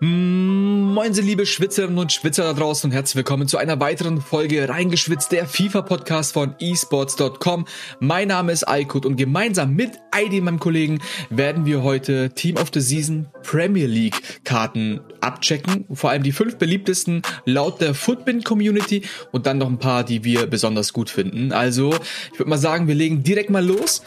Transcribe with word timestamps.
Moin, 0.00 1.12
Sie 1.12 1.22
liebe 1.22 1.44
Schwitzerinnen 1.44 1.98
und 1.98 2.12
Schwitzer 2.12 2.44
da 2.44 2.52
draußen 2.52 2.88
und 2.88 2.94
herzlich 2.94 3.16
willkommen 3.16 3.48
zu 3.48 3.58
einer 3.58 3.80
weiteren 3.80 4.20
Folge 4.20 4.68
Reingeschwitzt, 4.68 5.32
der 5.32 5.44
FIFA-Podcast 5.44 6.34
von 6.34 6.54
esports.com. 6.60 7.66
Mein 7.98 8.28
Name 8.28 8.52
ist 8.52 8.68
Aykut 8.68 9.04
und 9.04 9.16
gemeinsam 9.16 9.74
mit 9.74 9.98
Aidi, 10.12 10.40
meinem 10.40 10.60
Kollegen, 10.60 11.00
werden 11.30 11.66
wir 11.66 11.82
heute 11.82 12.30
Team 12.30 12.58
of 12.58 12.70
the 12.72 12.80
Season 12.80 13.26
Premier 13.42 13.88
League 13.88 14.22
Karten 14.44 15.00
abchecken. 15.20 15.84
Vor 15.92 16.10
allem 16.10 16.22
die 16.22 16.30
fünf 16.30 16.58
beliebtesten 16.58 17.22
laut 17.44 17.80
der 17.80 17.92
Footbin 17.92 18.44
Community 18.44 19.02
und 19.32 19.46
dann 19.46 19.58
noch 19.58 19.68
ein 19.68 19.80
paar, 19.80 20.04
die 20.04 20.22
wir 20.22 20.46
besonders 20.46 20.92
gut 20.92 21.10
finden. 21.10 21.50
Also, 21.50 21.92
ich 22.32 22.38
würde 22.38 22.50
mal 22.50 22.56
sagen, 22.56 22.86
wir 22.86 22.94
legen 22.94 23.24
direkt 23.24 23.50
mal 23.50 23.66
los 23.66 24.02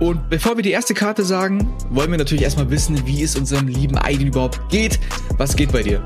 und 0.00 0.30
bevor 0.30 0.56
wir 0.56 0.62
die 0.62 0.70
erste 0.70 0.94
Karte 0.94 1.24
sagen, 1.24 1.72
wollen 1.90 2.10
wir 2.10 2.18
natürlich 2.18 2.44
erstmal 2.44 2.70
wissen, 2.70 3.06
wie 3.06 3.22
es 3.22 3.36
unserem 3.36 3.66
lieben 3.68 3.98
Aiden 3.98 4.26
überhaupt 4.28 4.60
geht. 4.68 4.98
Was 5.36 5.56
geht 5.56 5.72
bei 5.72 5.82
dir? 5.82 6.02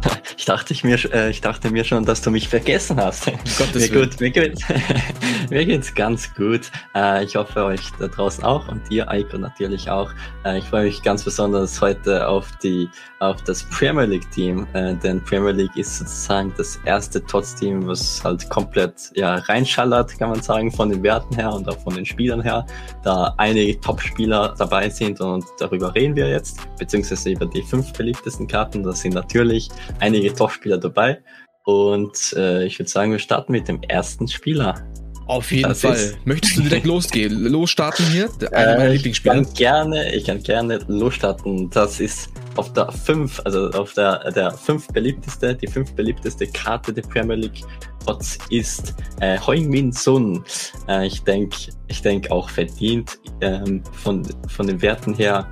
Ich 0.40 0.46
dachte, 0.46 0.72
ich, 0.72 0.84
mir, 0.84 0.96
äh, 1.12 1.30
ich 1.30 1.42
dachte 1.42 1.70
mir 1.70 1.84
schon, 1.84 2.04
dass 2.06 2.22
du 2.22 2.30
mich 2.30 2.48
vergessen 2.48 2.98
hast. 2.98 3.26
Gottes 3.58 3.90
mir, 3.90 4.00
gut, 4.00 4.20
mir, 4.20 4.30
geht's, 4.30 4.62
mir 5.50 5.66
geht's 5.66 5.94
ganz 5.94 6.34
gut. 6.34 6.62
Äh, 6.94 7.24
ich 7.24 7.36
hoffe 7.36 7.62
euch 7.64 7.82
da 7.98 8.08
draußen 8.08 8.42
auch 8.42 8.66
und 8.68 8.88
dir, 8.90 9.10
Eiko, 9.10 9.36
natürlich 9.36 9.90
auch. 9.90 10.10
Äh, 10.44 10.58
ich 10.58 10.64
freue 10.64 10.84
mich 10.84 11.02
ganz 11.02 11.24
besonders 11.24 11.78
heute 11.80 12.26
auf 12.26 12.50
die 12.62 12.88
auf 13.18 13.42
das 13.42 13.62
Premier 13.64 14.06
League 14.06 14.30
Team, 14.30 14.66
denn 14.72 15.22
Premier 15.22 15.50
League 15.50 15.76
ist 15.76 15.98
sozusagen 15.98 16.54
das 16.56 16.80
erste 16.86 17.22
Tots-Team, 17.22 17.86
was 17.86 18.24
halt 18.24 18.48
komplett 18.48 19.10
ja 19.14 19.34
reinschallert, 19.34 20.18
kann 20.18 20.30
man 20.30 20.40
sagen, 20.40 20.72
von 20.72 20.88
den 20.88 21.02
Werten 21.02 21.34
her 21.34 21.52
und 21.52 21.68
auch 21.68 21.78
von 21.80 21.94
den 21.94 22.06
Spielern 22.06 22.40
her, 22.40 22.64
da 23.02 23.34
einige 23.36 23.78
Top-Spieler 23.78 24.54
dabei 24.56 24.88
sind 24.88 25.20
und 25.20 25.44
darüber 25.58 25.94
reden 25.94 26.16
wir 26.16 26.30
jetzt, 26.30 26.60
beziehungsweise 26.78 27.32
über 27.32 27.44
die 27.44 27.60
fünf 27.60 27.92
beliebtesten 27.92 28.46
Karten. 28.46 28.82
Da 28.82 28.92
sind 28.92 29.12
natürlich 29.12 29.68
einige 29.98 30.34
Top-Spieler 30.34 30.78
dabei. 30.78 31.22
Und 31.64 32.34
äh, 32.36 32.64
ich 32.64 32.78
würde 32.78 32.90
sagen, 32.90 33.12
wir 33.12 33.18
starten 33.18 33.52
mit 33.52 33.68
dem 33.68 33.82
ersten 33.82 34.26
Spieler. 34.28 34.82
Auf 35.26 35.52
jeden 35.52 35.68
das 35.68 35.82
Fall. 35.82 35.94
Ist, 35.94 36.26
Möchtest 36.26 36.56
du 36.56 36.62
direkt 36.62 36.86
losgehen? 36.94 37.44
Losstarten 37.44 38.04
hier? 38.06 38.28
Einer 38.50 38.78
meiner 38.78 38.90
äh, 38.90 38.92
Lieblingsspieler. 38.94 39.36
Ich 39.36 39.46
kann 39.46 39.54
gerne, 39.54 40.14
ich 40.14 40.24
kann 40.24 40.42
gerne 40.42 40.80
losstarten. 40.88 41.70
Das 41.70 42.00
ist 42.00 42.30
auf 42.56 42.72
der 42.72 42.90
5, 42.90 43.42
also 43.44 43.70
auf 43.70 43.94
der, 43.94 44.32
der 44.32 44.50
fünf 44.50 44.88
beliebteste, 44.88 45.54
die 45.54 45.68
fünf 45.68 45.92
beliebteste 45.94 46.46
Karte 46.48 46.92
der 46.92 47.02
Premier 47.02 47.36
League 47.36 47.62
Trotz 48.04 48.38
ist 48.50 48.94
äh, 49.20 49.38
Heung-Min 49.38 49.92
Sun. 49.92 50.44
Äh, 50.88 51.06
ich 51.06 51.22
denke, 51.22 51.56
ich 51.86 52.02
denke 52.02 52.32
auch 52.32 52.48
verdient 52.48 53.18
ähm, 53.40 53.82
von, 53.92 54.26
von 54.48 54.66
den 54.66 54.80
Werten 54.82 55.14
her 55.14 55.46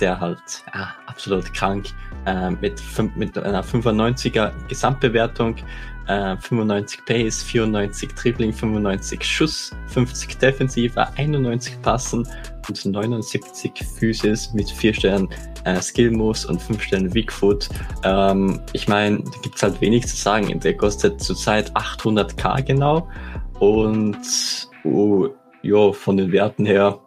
der 0.00 0.18
halt 0.20 0.64
ja, 0.74 0.94
absolut 1.06 1.52
krank 1.54 1.86
äh, 2.26 2.50
mit, 2.50 2.82
mit 3.16 3.38
einer 3.38 3.64
95er 3.64 4.52
Gesamtbewertung, 4.68 5.56
äh, 6.06 6.36
95 6.36 7.04
Pace, 7.04 7.42
94 7.42 8.14
Dribbling, 8.14 8.52
95 8.52 9.22
Schuss, 9.22 9.76
50 9.88 10.38
Defensive, 10.38 11.08
91 11.16 11.80
Passen 11.82 12.26
und 12.68 12.84
79 12.84 13.72
Physis 13.98 14.52
mit 14.52 14.70
4 14.70 14.94
Sternen 14.94 15.28
äh, 15.64 15.80
Skill 15.80 16.10
Moves 16.10 16.44
und 16.44 16.60
5 16.60 16.82
Sternen 16.82 17.14
Weakfoot. 17.14 17.68
Ähm, 18.04 18.60
ich 18.72 18.88
meine, 18.88 19.18
da 19.18 19.38
gibt's 19.42 19.62
halt 19.62 19.80
wenig 19.80 20.06
zu 20.06 20.16
sagen. 20.16 20.58
Der 20.60 20.76
kostet 20.76 21.20
zurzeit 21.22 21.74
800k 21.76 22.62
genau 22.62 23.08
und 23.58 24.18
oh, 24.84 25.28
jo, 25.62 25.92
von 25.92 26.16
den 26.16 26.32
Werten 26.32 26.64
her 26.64 26.98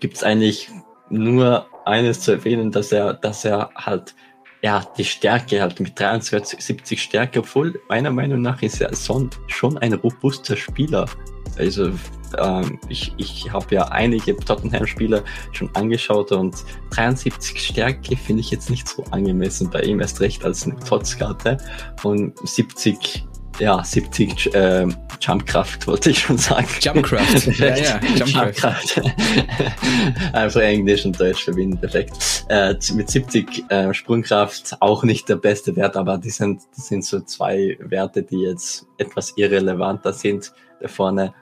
gibt's 0.00 0.22
eigentlich 0.24 0.68
nur 1.10 1.66
eines 1.84 2.20
zu 2.20 2.32
erwähnen, 2.32 2.70
dass 2.70 2.92
er, 2.92 3.14
dass 3.14 3.44
er 3.44 3.70
halt 3.74 4.14
ja, 4.62 4.80
die 4.96 5.04
Stärke 5.04 5.60
halt 5.60 5.80
mit 5.80 5.98
73 5.98 6.60
70 6.60 7.02
Stärke, 7.02 7.40
obwohl 7.40 7.80
meiner 7.88 8.12
Meinung 8.12 8.42
nach 8.42 8.62
ist 8.62 8.80
er 8.80 8.94
schon, 8.94 9.28
schon 9.48 9.76
ein 9.78 9.94
robuster 9.94 10.56
Spieler. 10.56 11.06
Also 11.58 11.90
ähm, 12.38 12.78
ich, 12.88 13.12
ich 13.16 13.52
habe 13.52 13.74
ja 13.74 13.84
einige 13.88 14.36
Tottenham-Spieler 14.36 15.24
schon 15.50 15.68
angeschaut 15.74 16.30
und 16.32 16.54
73 16.90 17.60
Stärke 17.60 18.16
finde 18.16 18.40
ich 18.40 18.50
jetzt 18.52 18.70
nicht 18.70 18.86
so 18.86 19.02
angemessen 19.10 19.68
bei 19.68 19.82
ihm, 19.82 20.00
erst 20.00 20.20
recht 20.20 20.44
als 20.44 20.64
eine 20.64 20.78
Totzkarte 20.78 21.58
und 22.04 22.38
70 22.46 23.26
ja, 23.62 23.84
70 23.84 24.54
äh, 24.54 24.88
Jumpkraft 25.20 25.86
wollte 25.86 26.10
ich 26.10 26.18
schon 26.18 26.36
sagen. 26.36 26.66
Jumpkraft. 26.80 27.46
ja, 27.58 27.76
ja, 27.76 28.00
Jumpkraft. 28.16 29.00
Einfach 30.32 30.60
Englisch 30.60 31.06
und 31.06 31.18
Deutsch 31.18 31.44
verbinden, 31.44 31.78
perfekt. 31.78 32.44
Äh, 32.48 32.74
mit 32.94 33.08
70 33.08 33.70
äh, 33.70 33.94
Sprungkraft 33.94 34.76
auch 34.80 35.04
nicht 35.04 35.28
der 35.28 35.36
beste 35.36 35.76
Wert, 35.76 35.96
aber 35.96 36.18
die 36.18 36.30
sind, 36.30 36.62
das 36.74 36.88
sind 36.88 37.04
so 37.04 37.20
zwei 37.20 37.78
Werte, 37.80 38.24
die 38.24 38.40
jetzt 38.40 38.84
etwas 38.98 39.32
irrelevanter 39.36 40.12
sind 40.12 40.52
da 40.80 40.88
vorne. 40.88 41.32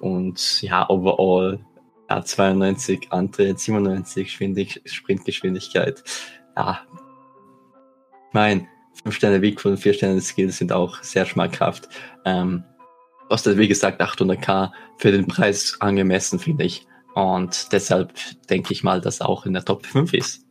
Und 0.00 0.62
ja, 0.62 0.88
overall 0.88 1.58
ja, 2.08 2.24
92 2.24 3.08
Antritt, 3.10 3.60
97 3.60 4.32
Sprintgeschwindigkeit. 4.86 6.02
Ja, 6.56 6.80
mein, 8.32 8.60
5 8.60 8.75
Sterne 9.12 9.42
Weg 9.42 9.60
von 9.60 9.76
4 9.76 9.94
Sterne 9.94 10.20
Skills 10.20 10.58
sind 10.58 10.72
auch 10.72 11.02
sehr 11.02 11.26
schmackhaft. 11.26 11.88
Ähm, 12.24 12.64
kostet, 13.28 13.58
wie 13.58 13.68
gesagt, 13.68 14.00
800k 14.00 14.70
für 14.98 15.12
den 15.12 15.26
Preis 15.26 15.76
angemessen, 15.80 16.38
finde 16.38 16.64
ich. 16.64 16.86
Und 17.14 17.72
deshalb 17.72 18.12
denke 18.50 18.72
ich 18.72 18.84
mal, 18.84 19.00
dass 19.00 19.20
auch 19.20 19.46
in 19.46 19.54
der 19.54 19.64
Top 19.64 19.86
5 19.86 20.12
ist. 20.12 20.45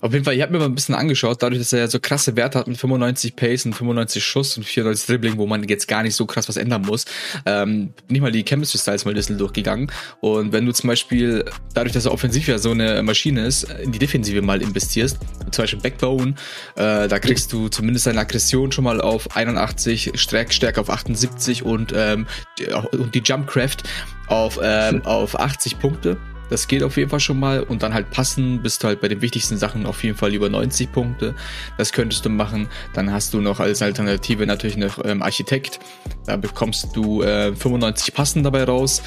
Auf 0.00 0.12
jeden 0.12 0.24
Fall, 0.24 0.34
ich 0.34 0.42
habe 0.42 0.52
mir 0.52 0.58
mal 0.58 0.66
ein 0.66 0.74
bisschen 0.74 0.94
angeschaut, 0.94 1.42
dadurch, 1.42 1.60
dass 1.60 1.72
er 1.72 1.80
ja 1.80 1.88
so 1.88 2.00
krasse 2.00 2.36
Werte 2.36 2.58
hat 2.58 2.66
mit 2.66 2.78
95 2.78 3.36
Pace 3.36 3.66
und 3.66 3.74
95 3.74 4.24
Schuss 4.24 4.56
und 4.56 4.64
94 4.64 5.06
Dribbling, 5.06 5.36
wo 5.36 5.46
man 5.46 5.62
jetzt 5.64 5.88
gar 5.88 6.02
nicht 6.02 6.14
so 6.14 6.26
krass 6.26 6.48
was 6.48 6.56
ändern 6.56 6.82
muss, 6.82 7.04
ähm, 7.46 7.92
nicht 8.08 8.20
mal 8.20 8.32
die 8.32 8.44
Chemistry 8.44 8.78
Styles 8.78 9.04
mal 9.04 9.12
ein 9.12 9.14
bisschen 9.14 9.38
durchgegangen. 9.38 9.90
Und 10.20 10.52
wenn 10.52 10.66
du 10.66 10.72
zum 10.72 10.88
Beispiel, 10.88 11.44
dadurch, 11.74 11.92
dass 11.92 12.06
er 12.06 12.12
offensiv 12.12 12.48
ja 12.48 12.58
so 12.58 12.70
eine 12.70 13.02
Maschine 13.02 13.46
ist, 13.46 13.64
in 13.82 13.92
die 13.92 13.98
Defensive 13.98 14.42
mal 14.42 14.62
investierst, 14.62 15.18
zum 15.50 15.62
Beispiel 15.62 15.80
Backbone, 15.80 16.34
äh, 16.76 17.08
da 17.08 17.18
kriegst 17.18 17.52
du 17.52 17.68
zumindest 17.68 18.04
seine 18.04 18.20
Aggression 18.20 18.72
schon 18.72 18.84
mal 18.84 19.00
auf 19.00 19.36
81, 19.36 20.12
Stärke 20.14 20.80
auf 20.80 20.90
78 20.90 21.64
und, 21.64 21.92
ähm, 21.94 22.26
die, 22.58 22.66
und 22.66 23.14
die 23.14 23.20
Jumpcraft 23.20 23.78
auf, 24.26 24.58
ähm, 24.62 25.02
auf 25.04 25.38
80 25.38 25.78
Punkte. 25.78 26.16
Das 26.50 26.68
geht 26.68 26.82
auf 26.82 26.96
jeden 26.96 27.08
Fall 27.08 27.20
schon 27.20 27.38
mal. 27.38 27.62
Und 27.62 27.82
dann 27.82 27.94
halt 27.94 28.10
passen, 28.10 28.62
bist 28.62 28.82
du 28.82 28.88
halt 28.88 29.00
bei 29.00 29.08
den 29.08 29.22
wichtigsten 29.22 29.56
Sachen 29.56 29.86
auf 29.86 30.02
jeden 30.04 30.16
Fall 30.16 30.34
über 30.34 30.48
90 30.48 30.92
Punkte. 30.92 31.34
Das 31.78 31.92
könntest 31.92 32.24
du 32.24 32.28
machen. 32.28 32.68
Dann 32.92 33.12
hast 33.12 33.32
du 33.32 33.40
noch 33.40 33.60
als 33.60 33.80
Alternative 33.82 34.46
natürlich 34.46 34.76
noch 34.76 35.02
ähm, 35.04 35.22
Architekt. 35.22 35.78
Da 36.26 36.36
bekommst 36.36 36.94
du 36.94 37.22
äh, 37.22 37.54
95 37.54 38.12
Passen 38.12 38.42
dabei 38.42 38.64
raus 38.64 39.02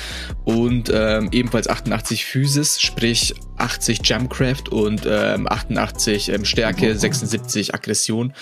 und 0.46 0.92
ähm, 0.94 1.30
ebenfalls 1.32 1.68
88 1.68 2.26
Physis, 2.26 2.82
sprich 2.82 3.36
80 3.58 4.02
Jumpcraft 4.04 4.70
und 4.72 5.04
ähm, 5.06 5.48
88 5.48 6.30
ähm, 6.30 6.46
Stärke, 6.46 6.98
76 6.98 7.76
Aggression. 7.76 8.34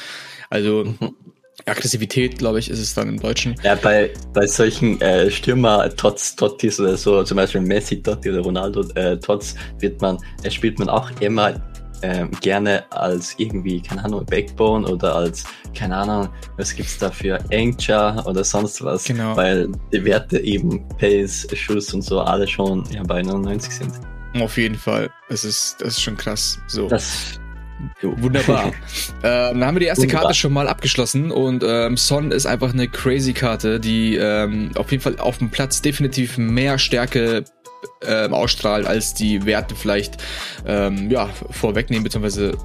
Also 0.49 0.83
mhm. 0.83 1.15
Aggressivität, 1.65 2.37
glaube 2.37 2.59
ich, 2.59 2.69
ist 2.69 2.79
es 2.79 2.93
dann 2.93 3.09
im 3.09 3.19
Deutschen. 3.19 3.55
Ja, 3.63 3.75
bei, 3.75 4.11
bei 4.33 4.47
solchen 4.47 4.99
äh, 5.01 5.29
Stürmer, 5.29 5.89
trotz 5.95 6.35
Tottis 6.35 6.79
oder 6.79 6.97
so, 6.97 7.23
zum 7.23 7.37
Beispiel 7.37 7.61
Messi, 7.61 8.01
Totti 8.01 8.29
oder 8.29 8.41
Ronaldo, 8.41 8.81
äh, 8.95 9.17
Tots, 9.17 9.55
wird 9.79 10.01
man, 10.01 10.17
äh, 10.43 10.51
spielt 10.51 10.79
man 10.79 10.89
auch 10.89 11.09
immer 11.19 11.61
ähm, 12.03 12.31
gerne 12.41 12.83
als 12.91 13.35
irgendwie, 13.37 13.81
keine 13.81 14.03
Ahnung, 14.03 14.25
Backbone 14.25 14.87
oder 14.87 15.15
als, 15.15 15.43
keine 15.75 15.97
Ahnung, 15.97 16.29
was 16.57 16.75
gibt's 16.75 16.97
da 16.97 17.11
für 17.11 17.39
Engcha 17.49 18.23
oder 18.25 18.43
sonst 18.43 18.83
was, 18.83 19.03
genau. 19.03 19.35
weil 19.35 19.69
die 19.91 20.03
Werte 20.03 20.39
eben 20.39 20.87
Pace, 20.97 21.47
Schuss 21.53 21.93
und 21.93 22.01
so 22.01 22.21
alle 22.21 22.47
schon 22.47 22.83
ja, 22.91 23.03
bei 23.03 23.21
99 23.21 23.73
sind. 23.73 23.93
Auf 24.39 24.57
jeden 24.57 24.75
Fall. 24.75 25.09
Das 25.29 25.43
ist, 25.43 25.75
das 25.79 25.89
ist 25.89 26.01
schon 26.01 26.15
krass. 26.17 26.57
So. 26.67 26.87
Das, 26.87 27.40
Wunderbar. 28.01 28.67
ähm, 29.23 29.59
dann 29.59 29.65
haben 29.65 29.75
wir 29.75 29.79
die 29.79 29.85
erste 29.85 30.03
Wunderbar. 30.03 30.23
Karte 30.23 30.35
schon 30.35 30.53
mal 30.53 30.67
abgeschlossen 30.67 31.31
und 31.31 31.63
ähm, 31.65 31.97
Son 31.97 32.31
ist 32.31 32.45
einfach 32.45 32.73
eine 32.73 32.87
crazy 32.87 33.33
Karte, 33.33 33.79
die 33.79 34.15
ähm, 34.15 34.71
auf 34.75 34.91
jeden 34.91 35.03
Fall 35.03 35.17
auf 35.19 35.37
dem 35.37 35.49
Platz 35.49 35.81
definitiv 35.81 36.37
mehr 36.37 36.77
Stärke 36.77 37.45
ähm, 38.05 38.33
ausstrahlt, 38.33 38.85
als 38.85 39.13
die 39.13 39.45
Werte 39.45 39.75
vielleicht 39.75 40.17
ähm, 40.65 41.09
ja, 41.09 41.29
vorwegnehmen, 41.49 42.03
beziehungsweise 42.03 42.57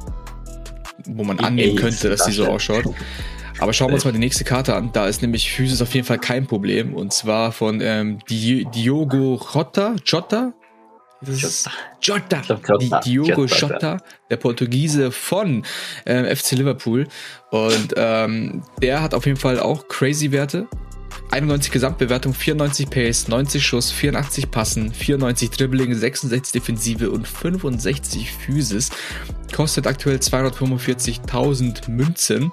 wo 1.07 1.25
man 1.25 1.39
annehmen 1.41 1.77
könnte, 1.77 2.09
dass 2.09 2.25
sie 2.25 2.33
so 2.33 2.47
ausschaut. 2.47 2.85
Aber 3.59 3.73
schauen 3.73 3.89
wir 3.91 3.95
uns 3.95 4.05
mal 4.05 4.13
die 4.13 4.19
nächste 4.19 4.45
Karte 4.45 4.75
an. 4.75 4.91
Da 4.93 5.07
ist 5.07 5.23
nämlich 5.23 5.51
Physis 5.51 5.81
auf 5.81 5.95
jeden 5.95 6.07
Fall 6.07 6.19
kein 6.19 6.47
Problem. 6.47 6.95
Und 6.95 7.13
zwar 7.13 7.53
von 7.53 7.81
ähm, 7.81 8.19
Diogo 8.29 9.41
Jota, 9.55 9.95
Jota, 10.05 10.53
das 11.21 11.43
ist 11.43 11.71
Jota, 12.03 12.43
die 12.79 12.91
Diogo 13.05 13.47
Jota, 13.47 13.99
der 14.31 14.37
Portugiese 14.37 15.11
von 15.11 15.65
äh, 16.05 16.35
FC 16.35 16.53
Liverpool. 16.53 17.07
Und 17.51 17.95
ähm, 17.97 18.63
der 18.83 19.03
hat 19.03 19.15
auf 19.15 19.27
jeden 19.27 19.39
Fall 19.39 19.59
auch 19.59 19.89
crazy 19.89 20.33
Werte. 20.33 20.69
91 21.31 21.73
Gesamtbewertung, 21.73 22.35
94 22.35 22.89
Pace, 22.89 23.29
90 23.29 23.67
Schuss, 23.67 23.91
84 23.91 24.51
Passen, 24.51 24.93
94 24.93 25.51
Dribbling, 25.51 25.93
66 25.95 26.53
Defensive 26.53 27.11
und 27.11 27.27
65 27.27 28.31
Physis. 28.31 28.91
Kostet 29.55 29.87
aktuell 29.87 30.19
245.000 30.19 31.91
Münzen. 31.91 32.53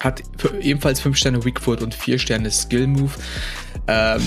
Hat 0.00 0.22
ebenfalls 0.60 1.00
5 1.00 1.16
Sterne 1.16 1.44
Weakfoot 1.44 1.80
und 1.80 1.94
4 1.94 2.18
Sterne 2.18 2.50
Skill 2.50 2.88
Move. 2.88 3.12
Ähm, 3.86 4.20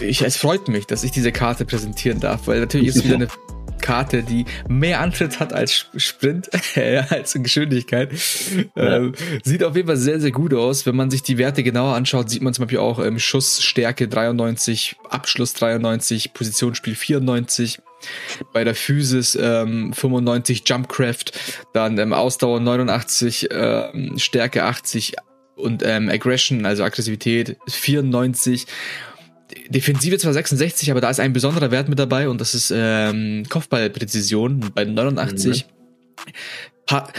ich, 0.00 0.22
es 0.22 0.36
freut 0.36 0.68
mich, 0.68 0.86
dass 0.86 1.04
ich 1.04 1.10
diese 1.10 1.32
Karte 1.32 1.64
präsentieren 1.64 2.20
darf, 2.20 2.46
weil 2.46 2.60
natürlich 2.60 2.88
ist 2.88 3.04
wieder 3.04 3.16
eine 3.16 3.28
Karte, 3.80 4.22
die 4.22 4.44
mehr 4.68 5.00
Antritt 5.00 5.40
hat 5.40 5.52
als 5.52 5.86
Sprint, 5.96 6.50
als 7.10 7.34
Geschwindigkeit. 7.34 8.12
Ja. 8.76 8.96
Ähm, 8.96 9.14
sieht 9.44 9.64
auf 9.64 9.76
jeden 9.76 9.88
Fall 9.88 9.96
sehr, 9.96 10.20
sehr 10.20 10.30
gut 10.30 10.52
aus. 10.52 10.84
Wenn 10.84 10.96
man 10.96 11.10
sich 11.10 11.22
die 11.22 11.38
Werte 11.38 11.62
genauer 11.62 11.94
anschaut, 11.94 12.28
sieht 12.28 12.42
man 12.42 12.52
zum 12.52 12.64
Beispiel 12.64 12.78
auch 12.78 12.98
ähm, 12.98 13.18
Schussstärke 13.18 14.08
93, 14.08 14.96
Abschluss 15.08 15.54
93, 15.54 16.34
Positionsspiel 16.34 16.94
94. 16.94 17.80
Bei 18.52 18.62
der 18.62 18.76
Physis 18.76 19.36
ähm, 19.40 19.92
95 19.92 20.62
Jumpcraft, 20.66 21.32
dann 21.72 21.98
ähm, 21.98 22.12
Ausdauer 22.12 22.60
89, 22.60 23.48
ähm, 23.50 24.18
Stärke 24.18 24.64
80 24.64 25.14
und 25.56 25.82
ähm, 25.84 26.08
Aggression, 26.08 26.64
also 26.64 26.84
Aggressivität 26.84 27.56
94 27.68 28.66
Defensive 29.68 30.18
zwar 30.18 30.32
66, 30.32 30.90
aber 30.90 31.00
da 31.00 31.10
ist 31.10 31.20
ein 31.20 31.32
besonderer 31.32 31.70
Wert 31.70 31.88
mit 31.88 31.98
dabei 31.98 32.28
und 32.28 32.40
das 32.40 32.54
ist 32.54 32.72
ähm, 32.74 33.44
Kopfballpräzision 33.48 34.72
bei 34.74 34.84
89. 34.84 35.66
Mhm. 35.66 36.32
Pa 36.86 37.12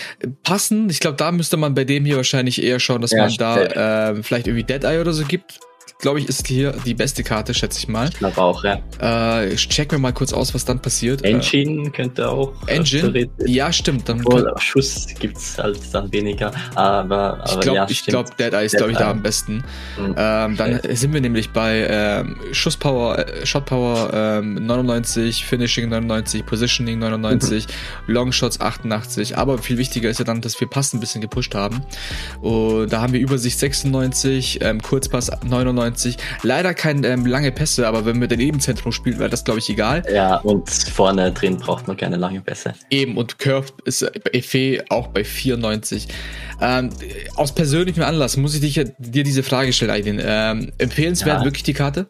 passen, 0.44 0.90
ich 0.90 1.00
glaube, 1.00 1.18
da 1.18 1.32
müsste 1.32 1.56
man 1.56 1.76
bei 1.76 1.86
dem 1.86 2.04
hier 2.04 2.16
wahrscheinlich 2.18 2.62
eher 2.62 2.80
schauen, 2.80 3.02
dass 3.02 3.12
ja, 3.12 3.26
man 3.26 3.36
da 3.38 4.12
äh, 4.12 4.24
vielleicht 4.24 4.48
irgendwie 4.48 4.64
Dead 4.64 4.84
Eye 4.84 5.00
oder 5.00 5.14
so 5.14 5.26
gibt 5.26 5.60
glaube 6.00 6.20
ich, 6.20 6.30
ist 6.30 6.48
hier 6.48 6.72
die 6.86 6.94
beste 6.94 7.24
Karte, 7.24 7.54
schätze 7.54 7.78
ich 7.78 7.90
mal. 7.90 8.08
Ich 8.08 8.18
glaube 8.20 8.42
auch, 8.42 8.64
ja. 8.64 8.80
Äh, 9.02 9.54
ich 9.54 9.68
check 9.68 9.92
mir 9.92 10.00
mal 10.00 10.14
kurz 10.14 10.32
aus, 10.32 10.54
was 10.54 10.64
dann 10.64 10.82
passiert. 10.82 11.24
Engine 11.24 11.88
äh, 11.88 11.90
könnte 11.90 12.30
auch. 12.30 12.54
Engine? 12.68 13.30
Ja, 13.46 13.72
stimmt. 13.74 14.08
Dann 14.08 14.26
Obwohl, 14.26 14.54
Schuss 14.60 15.08
gibt's 15.20 15.58
halt 15.58 15.78
dann 15.92 16.12
weniger. 16.14 16.54
Aber, 16.76 17.42
aber 17.42 17.44
ich 17.46 17.60
glaube, 17.60 17.76
ja, 17.76 17.88
ich 17.90 18.06
glaube, 18.06 18.30
Dead 18.40 18.54
Eye 18.54 18.66
ist, 18.66 18.78
glaube 18.78 18.94
ich, 18.94 18.98
da 18.98 19.12
am 19.12 19.22
besten. 19.22 19.66
Mhm. 19.98 20.16
Ähm, 20.18 20.56
dann 20.58 20.80
sind 20.90 21.14
wir 21.14 21.20
nämlich 21.20 21.50
bei 21.52 21.86
ähm, 21.90 22.38
Schusspower, 22.54 23.20
äh, 23.20 23.46
Shotpower 23.46 24.12
ähm, 24.14 24.54
99, 24.66 25.46
Finishing 25.46 25.90
99, 25.90 26.46
Positioning 26.46 27.00
99, 27.00 27.68
mhm. 27.68 28.14
Longshots 28.14 28.62
88. 28.62 29.38
Aber 29.38 29.58
viel 29.58 29.78
wichtiger 29.78 30.10
ist 30.10 30.20
ja 30.20 30.26
dann, 30.26 30.40
dass 30.40 30.58
wir 30.62 30.68
Pass 30.68 30.94
ein 30.94 31.02
bisschen 31.02 31.20
gepusht 31.20 31.56
haben. 31.56 31.82
Und 32.40 32.94
da 32.94 33.02
haben 33.02 33.12
wir 33.12 33.20
Übersicht 33.20 33.60
96, 33.60 34.60
ähm, 34.62 34.82
Kurzpass 34.82 35.30
99, 35.44 35.89
95. 35.90 36.18
Leider 36.44 36.74
kein 36.74 37.04
ähm, 37.04 37.26
lange 37.26 37.52
Pässe, 37.52 37.88
aber 37.88 38.06
wenn 38.06 38.20
wir 38.22 38.28
daneben 38.28 38.60
Zentrum 38.60 38.92
spielen, 38.92 39.20
wäre 39.20 39.30
das, 39.30 39.44
glaube 39.44 39.60
ich, 39.60 39.70
egal. 39.70 40.04
Ja, 40.12 40.38
und 40.38 40.70
vorne 40.70 41.32
drin 41.32 41.58
braucht 41.58 41.88
man 41.88 41.98
keine 41.98 42.18
lange 42.18 42.42
Pässe. 42.42 42.74
Eben, 42.90 43.18
und 43.18 43.40
Curve 43.40 43.68
ist 43.86 44.04
Efe 44.34 44.84
auch 44.90 45.08
bei 45.08 45.24
94. 45.24 46.08
Ähm, 46.62 46.90
aus 47.36 47.54
persönlichem 47.54 48.04
Anlass 48.04 48.38
muss 48.38 48.56
ich 48.56 48.62
dich, 48.62 48.92
dir 48.98 49.24
diese 49.24 49.44
Frage 49.44 49.74
stellen, 49.74 49.92
Aydin. 49.92 50.22
Ähm, 50.24 50.72
empfehlenswert 50.78 51.40
ja. 51.40 51.46
wirklich 51.46 51.64
die 51.64 51.74
Karte? 51.74 52.10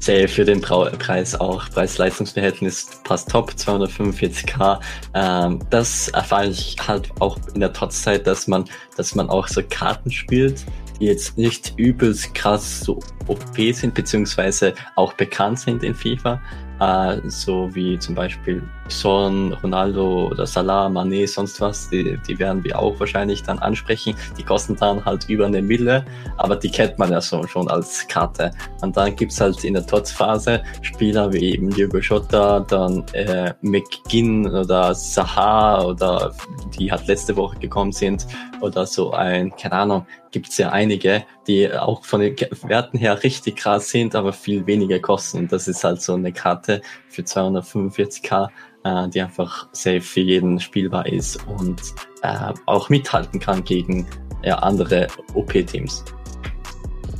Sehr 0.00 0.30
für 0.30 0.46
den 0.46 0.62
Preis 0.62 1.38
auch. 1.38 1.68
Preis-Leistungsverhältnis 1.68 2.88
passt 3.04 3.30
top, 3.30 3.50
245k. 3.50 4.80
Ähm, 5.12 5.60
das 5.68 6.08
erfahre 6.08 6.48
ich 6.48 6.76
halt 6.86 7.10
auch 7.20 7.38
in 7.52 7.60
der 7.60 7.74
Trotzzeit, 7.74 8.26
dass 8.26 8.46
man, 8.46 8.64
dass 8.96 9.14
man 9.14 9.28
auch 9.28 9.46
so 9.46 9.60
Karten 9.68 10.10
spielt, 10.10 10.64
jetzt 11.00 11.36
nicht 11.36 11.74
übelst 11.76 12.34
krass 12.34 12.80
so 12.80 13.00
OP 13.26 13.56
sind, 13.72 13.94
beziehungsweise 13.94 14.74
auch 14.96 15.12
bekannt 15.14 15.58
sind 15.58 15.82
in 15.82 15.94
FIFA, 15.94 16.40
äh, 16.78 17.20
so 17.28 17.74
wie 17.74 17.98
zum 17.98 18.14
Beispiel 18.14 18.62
Son, 18.90 19.52
Ronaldo 19.62 20.28
oder 20.28 20.46
Salah, 20.46 20.88
Mané, 20.88 21.26
sonst 21.26 21.60
was, 21.60 21.88
die, 21.90 22.18
die 22.26 22.38
werden 22.38 22.62
wir 22.64 22.78
auch 22.78 22.98
wahrscheinlich 23.00 23.42
dann 23.42 23.58
ansprechen. 23.58 24.14
Die 24.38 24.42
kosten 24.42 24.76
dann 24.76 25.04
halt 25.04 25.28
über 25.28 25.46
eine 25.46 25.62
Mille, 25.62 26.04
aber 26.36 26.56
die 26.56 26.70
kennt 26.70 26.98
man 26.98 27.10
ja 27.10 27.20
so, 27.20 27.46
schon 27.46 27.68
als 27.68 28.06
Karte. 28.08 28.50
Und 28.82 28.96
dann 28.96 29.16
gibt's 29.16 29.40
halt 29.40 29.64
in 29.64 29.74
der 29.74 29.86
Tots-Phase 29.86 30.62
Spieler 30.82 31.32
wie 31.32 31.54
eben 31.54 31.70
Diego 31.70 31.98
Jota, 31.98 32.60
dann 32.60 33.04
äh, 33.12 33.54
McGinn 33.62 34.46
oder 34.46 34.94
Sahar 34.94 35.86
oder 35.86 36.32
die 36.78 36.90
halt 36.90 37.06
letzte 37.06 37.36
Woche 37.36 37.58
gekommen 37.58 37.92
sind 37.92 38.26
oder 38.60 38.86
so 38.86 39.12
ein, 39.12 39.54
keine 39.56 39.74
Ahnung, 39.74 40.06
gibt's 40.30 40.58
ja 40.58 40.70
einige, 40.70 41.24
die 41.46 41.72
auch 41.72 42.04
von 42.04 42.20
den 42.20 42.36
Werten 42.62 42.98
her 42.98 43.22
richtig 43.22 43.56
krass 43.56 43.90
sind, 43.90 44.14
aber 44.14 44.32
viel 44.32 44.66
weniger 44.66 44.98
kosten. 45.00 45.38
Und 45.38 45.52
das 45.52 45.66
ist 45.68 45.82
halt 45.82 46.00
so 46.02 46.14
eine 46.14 46.32
Karte 46.32 46.80
für 47.10 47.22
245k 47.22 48.48
äh, 48.84 49.08
die 49.08 49.20
einfach 49.20 49.68
safe 49.72 50.00
für 50.00 50.20
jeden 50.20 50.60
spielbar 50.60 51.06
ist 51.06 51.38
und 51.46 51.80
äh, 52.22 52.52
auch 52.66 52.88
mithalten 52.88 53.40
kann 53.40 53.64
gegen 53.64 54.06
ja, 54.42 54.56
andere 54.56 55.08
OP-Teams. 55.34 56.04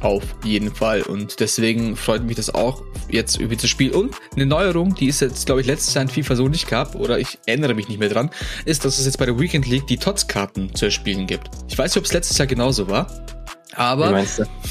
Auf 0.00 0.22
jeden 0.44 0.74
Fall. 0.74 1.02
Und 1.02 1.40
deswegen 1.40 1.94
freut 1.94 2.24
mich 2.24 2.36
das 2.36 2.54
auch, 2.54 2.82
jetzt 3.10 3.36
irgendwie 3.36 3.58
zu 3.58 3.68
spielen. 3.68 3.92
Und 3.92 4.16
eine 4.34 4.46
Neuerung, 4.46 4.94
die 4.94 5.08
es 5.08 5.20
jetzt, 5.20 5.44
glaube 5.44 5.60
ich, 5.60 5.66
letztes 5.66 5.92
Jahr 5.92 6.02
in 6.02 6.08
FIFA 6.08 6.36
so 6.36 6.48
nicht 6.48 6.66
gab, 6.66 6.94
oder 6.94 7.18
ich 7.18 7.38
erinnere 7.44 7.74
mich 7.74 7.88
nicht 7.88 8.00
mehr 8.00 8.08
dran, 8.08 8.30
ist, 8.64 8.86
dass 8.86 8.98
es 8.98 9.04
jetzt 9.04 9.18
bei 9.18 9.26
der 9.26 9.38
Weekend 9.38 9.66
League 9.66 9.86
die 9.86 9.98
TOTS-Karten 9.98 10.74
zu 10.74 10.86
erspielen 10.86 11.26
gibt. 11.26 11.50
Ich 11.68 11.76
weiß 11.76 11.94
nicht, 11.94 11.98
ob 11.98 12.06
es 12.06 12.14
letztes 12.14 12.38
Jahr 12.38 12.46
genauso 12.46 12.88
war. 12.88 13.08
Aber, 13.74 14.24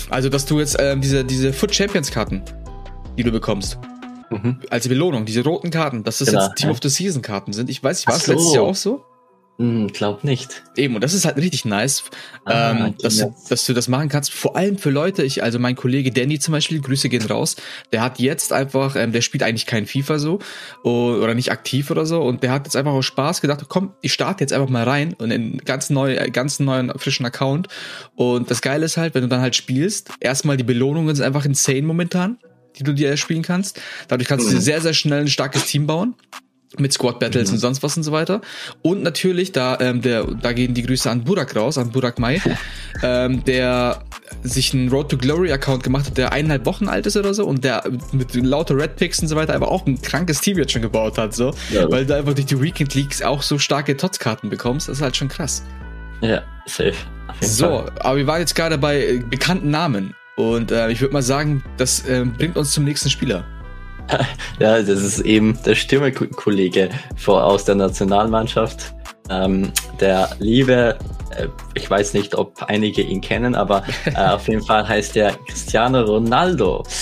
also, 0.10 0.30
dass 0.30 0.46
du 0.48 0.60
jetzt 0.60 0.78
ähm, 0.80 1.00
diese, 1.00 1.24
diese 1.24 1.54
Foot 1.54 1.74
Champions 1.76 2.10
Karten, 2.10 2.42
die 3.16 3.24
du 3.24 3.32
bekommst, 3.32 3.78
Mhm. 4.30 4.60
Als 4.70 4.88
Belohnung, 4.88 5.26
diese 5.26 5.44
roten 5.44 5.72
Karten, 5.72 6.04
dass 6.04 6.20
das 6.20 6.30
genau, 6.30 6.46
jetzt 6.46 6.56
Team 6.56 6.70
ja. 6.70 6.74
of 6.74 6.80
the 6.82 6.90
Season 6.90 7.22
Karten 7.22 7.54
sind. 7.54 7.70
Ich 7.70 7.84
weiß 7.84 8.00
nicht, 8.00 8.08
war 8.08 8.16
es 8.16 8.26
so. 8.26 8.32
letztes 8.32 8.54
Jahr 8.54 8.64
auch 8.64 8.76
so? 8.76 9.04
Hm, 9.60 9.90
glaub 9.90 10.24
nicht. 10.24 10.64
Eben, 10.78 10.96
und 10.96 11.04
das 11.04 11.14
ist 11.14 11.26
halt 11.26 11.36
richtig 11.36 11.66
nice, 11.66 12.06
ah, 12.46 12.72
ähm, 12.72 12.96
dass, 13.02 13.18
du, 13.18 13.36
dass 13.50 13.66
du 13.66 13.74
das 13.74 13.90
machen 13.90 14.08
kannst. 14.08 14.32
Vor 14.32 14.56
allem 14.56 14.78
für 14.78 14.90
Leute, 14.90 15.24
ich, 15.24 15.44
also 15.44 15.60
mein 15.60 15.76
Kollege 15.76 16.12
Danny 16.12 16.40
zum 16.40 16.54
Beispiel, 16.54 16.80
Grüße 16.80 17.10
gehen 17.10 17.26
raus, 17.26 17.58
der 17.92 18.02
hat 18.02 18.20
jetzt 18.20 18.54
einfach, 18.54 18.96
ähm, 18.96 19.12
der 19.12 19.20
spielt 19.20 19.44
eigentlich 19.44 19.66
kein 19.66 19.86
FIFA 19.86 20.18
so 20.18 20.40
oder 20.84 21.36
nicht 21.36 21.52
aktiv 21.52 21.92
oder 21.92 22.06
so 22.06 22.22
und 22.22 22.42
der 22.42 22.54
hat 22.54 22.68
jetzt 22.68 22.78
einfach 22.78 22.94
aus 22.94 23.06
Spaß 23.06 23.42
gedacht, 23.42 23.66
komm, 23.68 23.92
ich 24.00 24.14
starte 24.14 24.46
jetzt 24.46 24.54
einfach 24.54 24.70
mal 24.70 24.86
rein 24.86 25.14
und 25.16 25.30
in 25.30 25.58
ganz 25.58 25.90
neu, 25.90 26.30
ganz 26.32 26.62
neuen, 26.62 26.98
frischen 26.98 27.26
Account. 27.26 27.68
Und 28.16 28.50
das 28.50 28.62
Geile 28.62 28.86
ist 28.86 28.96
halt, 28.96 29.14
wenn 29.14 29.24
du 29.24 29.28
dann 29.28 29.42
halt 29.42 29.58
spielst, 29.58 30.12
erstmal 30.22 30.56
die 30.56 30.64
Belohnungen 30.64 31.14
sind 31.18 31.26
einfach 31.26 31.44
insane 31.44 31.82
momentan 31.82 32.38
die 32.80 32.84
du 32.84 32.94
dir 32.94 33.10
erspielen 33.10 33.44
kannst. 33.44 33.82
Dadurch 34.08 34.28
kannst 34.28 34.48
mhm. 34.48 34.52
du 34.52 34.56
dir 34.58 34.62
sehr, 34.62 34.82
sehr 34.82 34.94
schnell 34.94 35.22
ein 35.22 35.28
starkes 35.28 35.66
Team 35.66 35.86
bauen 35.86 36.16
mit 36.78 36.94
Squad 36.94 37.20
Battles 37.20 37.50
mhm. 37.50 37.56
und 37.56 37.60
sonst 37.60 37.84
was 37.84 37.98
und 37.98 38.04
so 38.04 38.12
weiter. 38.12 38.42
Und 38.82 39.02
natürlich, 39.02 39.52
da, 39.52 39.78
ähm, 39.80 40.02
der, 40.02 40.26
da 40.26 40.54
gehen 40.54 40.74
die 40.74 40.84
Grüße 40.84 41.10
an 41.10 41.24
Burak 41.24 41.56
raus, 41.56 41.78
an 41.78 41.92
Burak 41.92 42.20
Mai, 42.20 42.42
ähm, 43.04 43.44
der 43.44 44.04
sich 44.44 44.74
einen 44.74 44.90
Road 44.90 45.10
to 45.10 45.18
Glory 45.18 45.52
Account 45.52 45.84
gemacht 45.84 46.06
hat, 46.06 46.18
der 46.18 46.32
eineinhalb 46.32 46.66
Wochen 46.66 46.88
alt 46.88 47.08
ist 47.08 47.18
oder 47.18 47.34
so 47.34 47.46
und 47.46 47.64
der 47.64 47.84
mit 48.12 48.36
lauter 48.36 48.76
Red 48.78 48.98
Picks 48.98 49.20
und 49.20 49.28
so 49.28 49.36
weiter 49.36 49.56
aber 49.56 49.72
auch 49.72 49.88
ein 49.88 50.00
krankes 50.02 50.42
Team 50.42 50.58
jetzt 50.58 50.72
schon 50.72 50.84
gebaut 50.84 51.18
hat, 51.18 51.34
so. 51.34 51.54
Ja. 51.72 51.90
Weil 51.90 52.06
du 52.06 52.16
einfach 52.16 52.34
durch 52.34 52.46
die 52.46 52.62
Weekend 52.62 52.94
Leagues 52.94 53.24
auch 53.24 53.42
so 53.42 53.58
starke 53.58 53.98
Tots-Karten 53.98 54.50
bekommst. 54.50 54.88
Das 54.88 54.98
ist 54.98 55.02
halt 55.02 55.18
schon 55.18 55.28
krass. 55.28 55.64
Ja, 56.22 56.44
safe. 56.68 56.94
So, 57.42 57.66
Fall. 57.66 57.92
aber 58.00 58.18
wir 58.18 58.28
waren 58.28 58.40
jetzt 58.42 58.54
gerade 58.54 58.78
bei 58.78 59.24
bekannten 59.30 59.72
Namen. 59.72 60.14
Und 60.40 60.72
äh, 60.72 60.90
ich 60.90 61.02
würde 61.02 61.12
mal 61.14 61.22
sagen, 61.22 61.62
das 61.76 62.08
äh, 62.08 62.24
bringt 62.24 62.56
uns 62.56 62.72
zum 62.72 62.86
nächsten 62.86 63.10
Spieler. 63.10 63.46
Ja, 64.60 64.82
das 64.82 65.04
ist 65.04 65.20
eben 65.20 65.58
der 65.66 65.76
Stürmerkollege 65.76 66.90
aus 67.28 67.66
der 67.66 67.76
Nationalmannschaft. 67.76 68.96
Ähm, 69.30 69.72
der 70.00 70.30
liebe, 70.40 70.98
äh, 71.38 71.48
ich 71.76 71.88
weiß 71.88 72.14
nicht, 72.14 72.34
ob 72.34 72.64
einige 72.64 73.04
ihn 73.04 73.22
kennen, 73.22 73.54
aber 73.54 73.84
äh, 74.06 74.16
auf 74.16 74.48
jeden 74.48 74.64
Fall 74.64 74.88
heißt 74.88 75.16
der 75.16 75.34
Cristiano 75.48 76.02
Ronaldo. 76.02 76.84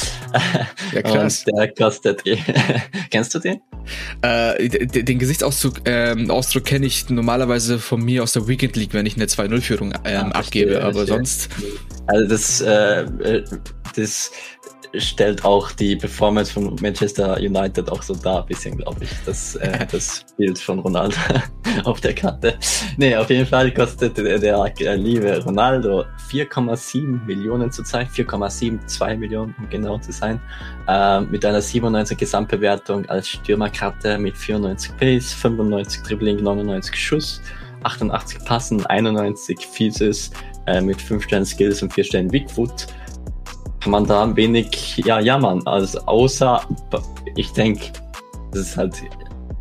Ja, 0.93 1.01
krass. 1.01 1.45
Und 1.45 1.57
der 1.57 1.73
kostet. 1.73 2.23
Kennst 3.09 3.33
du 3.33 3.39
den? 3.39 3.59
Äh, 4.21 4.69
den 4.69 5.19
Gesichtsausdruck 5.19 5.81
ähm, 5.85 6.29
kenne 6.63 6.85
ich 6.85 7.09
normalerweise 7.09 7.79
von 7.79 8.03
mir 8.03 8.23
aus 8.23 8.33
der 8.33 8.47
Weekend 8.47 8.75
League, 8.75 8.93
wenn 8.93 9.05
ich 9.05 9.15
eine 9.15 9.25
2-0-Führung 9.25 9.93
ähm, 10.05 10.31
ah, 10.31 10.39
abgebe, 10.39 10.81
aber 10.81 10.93
verstehe. 10.93 11.15
sonst. 11.15 11.49
Also 12.07 12.27
das, 12.27 12.61
äh, 12.61 13.01
äh 13.01 13.43
das 13.95 14.31
stellt 14.95 15.43
auch 15.43 15.71
die 15.71 15.95
Performance 15.95 16.51
von 16.53 16.75
Manchester 16.81 17.37
United 17.37 17.89
auch 17.91 18.01
so 18.01 18.15
dar, 18.15 18.41
ein 18.41 18.45
bisschen, 18.45 18.77
glaube 18.77 19.03
ich. 19.03 19.09
Das, 19.25 19.55
äh, 19.55 19.85
das 19.91 20.25
Bild 20.37 20.57
von 20.57 20.79
Ronaldo 20.79 21.15
auf 21.83 22.01
der 22.01 22.13
Karte. 22.13 22.57
Nee, 22.97 23.15
auf 23.15 23.29
jeden 23.29 23.45
Fall 23.45 23.73
kostet 23.73 24.17
der, 24.17 24.39
der 24.39 24.97
liebe 24.97 25.43
Ronaldo 25.43 26.05
4,7 26.29 27.25
Millionen 27.25 27.71
zurzeit, 27.71 28.07
4,72 28.09 29.17
Millionen, 29.17 29.55
um 29.59 29.69
genau 29.69 29.97
zu 29.99 30.11
sein, 30.11 30.39
äh, 30.87 31.21
mit 31.21 31.43
einer 31.45 31.61
97 31.61 32.17
Gesamtbewertung 32.17 33.05
als 33.09 33.29
Stürmerkarte 33.29 34.17
mit 34.17 34.37
94 34.37 34.95
Pace, 34.97 35.33
95 35.33 36.03
Dribbling, 36.03 36.41
99 36.41 36.95
Schuss, 36.95 37.41
88 37.83 38.43
Passen, 38.45 38.85
91 38.85 39.59
Physis, 39.59 40.31
äh, 40.67 40.81
mit 40.81 41.01
5 41.01 41.23
Sternen 41.23 41.45
Skills 41.45 41.81
und 41.81 41.93
4 41.93 42.03
Sternen 42.03 42.29
Bigfoot 42.29 42.87
kann 43.79 43.91
man 43.91 44.05
da 44.05 44.23
ein 44.23 44.35
wenig 44.35 44.97
ja, 44.97 45.19
jammern. 45.19 45.65
Also 45.65 45.99
außer, 46.01 46.61
ich 47.35 47.51
denke, 47.53 47.91
das 48.51 48.61
ist 48.61 48.77
halt 48.77 48.95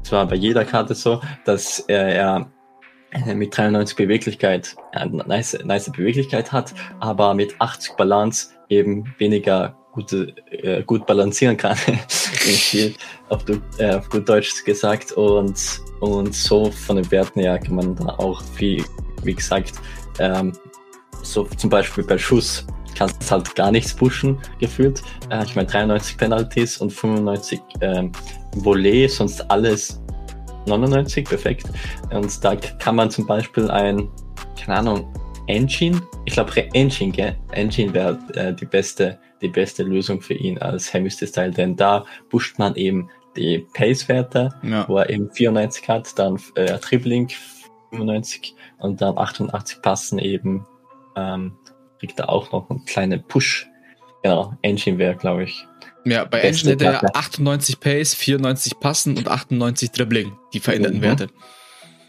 zwar 0.02 0.26
bei 0.26 0.36
jeder 0.36 0.64
Karte 0.64 0.94
so, 0.94 1.20
dass 1.44 1.80
er, 1.80 2.08
er 2.08 3.34
mit 3.34 3.56
93 3.56 3.96
Beweglichkeit 3.96 4.75
eine 4.92 5.25
nice, 5.26 5.58
nice 5.64 5.90
Beweglichkeit 5.90 6.52
hat, 6.52 6.75
aber 7.00 7.34
mit 7.34 7.54
80 7.60 7.94
Balance 7.96 8.48
eben 8.68 9.04
weniger 9.18 9.76
gute, 9.92 10.34
äh, 10.50 10.82
gut 10.82 11.06
balancieren 11.06 11.56
kann 11.56 11.76
Spiel, 12.08 12.94
auf, 13.28 13.44
äh, 13.78 13.94
auf 13.94 14.08
gut 14.10 14.28
Deutsch 14.28 14.64
gesagt. 14.64 15.12
Und, 15.12 15.80
und 16.00 16.34
so 16.34 16.70
von 16.70 16.96
den 16.96 17.10
Werten 17.10 17.40
her 17.40 17.58
kann 17.58 17.76
man 17.76 17.96
da 17.96 18.06
auch, 18.18 18.42
wie, 18.58 18.84
wie 19.22 19.34
gesagt, 19.34 19.72
ähm, 20.18 20.52
so 21.33 21.45
zum 21.45 21.71
Beispiel 21.71 22.04
bei 22.04 22.18
Schuss 22.18 22.66
kannst 22.97 23.23
du 23.23 23.30
halt 23.30 23.54
gar 23.54 23.71
nichts 23.71 23.95
pushen, 23.95 24.38
gefühlt. 24.59 25.02
Äh, 25.30 25.45
ich 25.45 25.54
meine 25.54 25.68
93 25.68 26.16
Penalties 26.16 26.78
und 26.78 26.92
95 26.92 27.61
ähm, 27.80 28.12
Volley, 28.56 29.09
sonst 29.09 29.42
alles 29.50 30.00
99, 30.66 31.25
perfekt. 31.25 31.66
Und 32.11 32.45
da 32.45 32.56
kann 32.56 32.97
man 32.97 33.11
zum 33.11 33.26
Beispiel 33.26 33.71
ein, 33.71 34.09
keine 34.59 34.78
Ahnung, 34.78 35.12
Engine, 35.47 36.00
ich 36.25 36.33
glaube 36.33 36.52
Engine, 36.73 37.12
gell? 37.12 37.37
Engine 37.52 37.95
wäre 37.95 38.18
äh, 38.35 38.52
die 38.52 38.64
beste, 38.64 39.18
die 39.40 39.49
beste 39.49 39.85
Lösung 39.85 40.21
für 40.21 40.35
ihn 40.35 40.59
als 40.59 40.92
Hemister-Style, 40.92 41.52
denn 41.52 41.76
da 41.76 42.04
pusht 42.30 42.59
man 42.59 42.75
eben 42.75 43.09
die 43.37 43.64
Pace-Werte, 43.75 44.49
ja. 44.62 44.88
wo 44.88 44.97
er 44.97 45.11
eben 45.11 45.30
94 45.30 45.88
hat, 45.88 46.18
dann 46.18 46.40
äh, 46.56 46.78
Dribbling 46.78 47.28
95 47.90 48.54
und 48.78 49.00
dann 49.00 49.16
88 49.16 49.83
passen 49.83 50.18
eben, 50.18 50.66
ähm, 51.16 51.56
kriegt 51.99 52.18
er 52.20 52.28
auch 52.28 52.52
noch 52.52 52.70
einen 52.70 52.85
kleinen 52.85 53.26
Push. 53.26 53.66
Genau, 54.23 54.54
Engine 54.62 54.99
wäre, 54.99 55.16
glaube 55.16 55.44
ich. 55.44 55.66
Ja, 56.04 56.25
bei 56.25 56.40
Engine 56.40 56.73
hätte 56.73 56.85
er 56.85 57.16
98 57.16 57.80
Pace, 57.80 58.14
94 58.14 58.78
Passen 58.78 59.16
und 59.16 59.28
98 59.28 59.90
Dribbling, 59.90 60.37
die 60.52 60.61
veränderten 60.61 60.99
mhm. 60.99 61.02
Werte. 61.02 61.28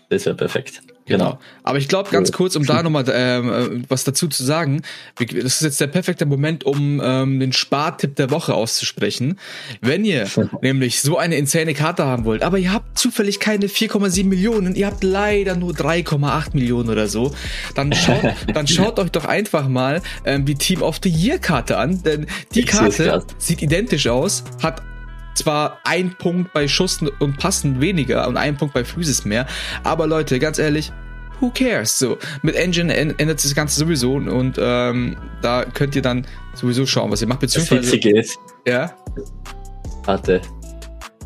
Das 0.10 0.26
wäre 0.26 0.36
perfekt. 0.36 0.82
Genau. 1.08 1.26
genau. 1.26 1.40
Aber 1.64 1.78
ich 1.78 1.88
glaube, 1.88 2.10
ganz 2.10 2.32
kurz, 2.32 2.56
um 2.56 2.66
da 2.66 2.84
nochmal 2.84 3.06
ähm, 3.12 3.50
äh, 3.50 3.84
was 3.90 4.04
dazu 4.04 4.28
zu 4.28 4.44
sagen, 4.44 4.82
das 5.18 5.56
ist 5.56 5.62
jetzt 5.62 5.82
der 5.82 5.88
perfekte 5.88 6.26
Moment, 6.26 6.66
um 6.66 7.02
ähm, 7.04 7.40
den 7.40 7.54
Spartipp 7.54 8.16
der 8.16 8.30
Woche 8.30 8.54
auszusprechen. 8.54 9.40
Wenn 9.82 10.06
ihr 10.06 10.28
nämlich 10.62 11.02
so 11.02 11.18
eine 11.18 11.38
insane 11.38 11.74
Karte 11.74 12.06
haben 12.06 12.26
wollt, 12.26 12.44
aber 12.44 12.58
ihr 12.58 12.74
habt 12.74 12.98
zufällig 12.98 13.40
keine 13.40 13.68
4,7 13.68 14.26
Millionen, 14.26 14.76
ihr 14.76 14.88
habt 14.88 15.04
leider 15.04 15.56
nur 15.56 15.72
3,8 15.74 16.50
Millionen 16.54 16.90
oder 16.90 17.08
so, 17.08 17.34
dann 17.76 17.94
schaut, 17.94 18.24
dann 18.54 18.68
schaut 18.68 19.00
euch 19.00 19.12
doch 19.12 19.26
einfach 19.26 19.68
mal 19.68 20.02
ähm, 20.26 20.46
die 20.46 20.56
Team 20.56 20.82
of 20.82 21.00
the 21.04 21.10
Year 21.10 21.40
Karte 21.40 21.78
an, 21.78 22.04
denn 22.04 22.28
die 22.54 22.64
Karte 22.64 23.24
sieht 23.38 23.62
identisch 23.62 24.08
aus, 24.08 24.44
hat 24.62 24.82
zwar 25.38 25.80
ein 25.84 26.16
Punkt 26.18 26.54
bei 26.54 26.68
Schuss 26.68 27.00
und 27.20 27.38
Passen 27.38 27.82
weniger 27.82 28.28
und 28.28 28.38
ein 28.38 28.58
Punkt 28.58 28.74
bei 28.74 28.84
Physis 28.84 29.26
mehr, 29.26 29.48
aber 29.84 30.08
Leute, 30.08 30.40
ganz 30.40 30.60
ehrlich, 30.60 30.92
who 31.40 31.52
cares? 31.52 31.98
So, 31.98 32.18
mit 32.42 32.56
Engine 32.56 32.94
ändert 32.94 33.40
sich 33.40 33.52
das 33.52 33.56
Ganze 33.56 33.80
sowieso 33.80 34.14
und 34.14 34.58
ähm, 34.60 35.18
da 35.42 35.66
könnt 35.66 35.96
ihr 35.96 36.02
dann 36.02 36.26
sowieso 36.54 36.86
schauen, 36.86 37.12
was 37.12 37.22
ihr 37.22 37.28
macht. 37.28 37.42
Beziehungsweise. 37.42 37.82
Das 37.82 37.92
Witzige 37.92 38.20
ist. 38.20 38.38
Ja. 38.66 38.96
Warte. 40.06 40.42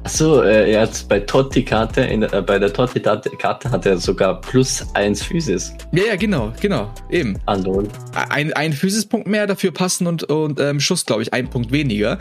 Achso, 0.03 0.41
äh, 0.41 0.71
er 0.71 0.81
hat 0.81 1.05
bei 1.07 1.19
Totti-Karte, 1.19 2.07
äh, 2.09 2.41
bei 2.41 2.57
der 2.57 2.73
Totti-Karte 2.73 3.69
hat 3.69 3.85
er 3.85 3.99
sogar 3.99 4.41
plus 4.41 4.83
eins 4.95 5.21
Physis. 5.21 5.73
Ja, 5.91 6.05
ja, 6.05 6.15
genau, 6.15 6.51
genau, 6.59 6.91
eben. 7.11 7.37
Ein, 7.45 8.51
ein 8.53 8.73
Physis-Punkt 8.73 9.27
mehr, 9.27 9.45
dafür 9.45 9.71
passen 9.71 10.07
und, 10.07 10.23
und 10.23 10.59
ähm, 10.59 10.79
Schuss, 10.79 11.05
glaube 11.05 11.21
ich, 11.21 11.33
ein 11.33 11.51
Punkt 11.51 11.71
weniger. 11.71 12.17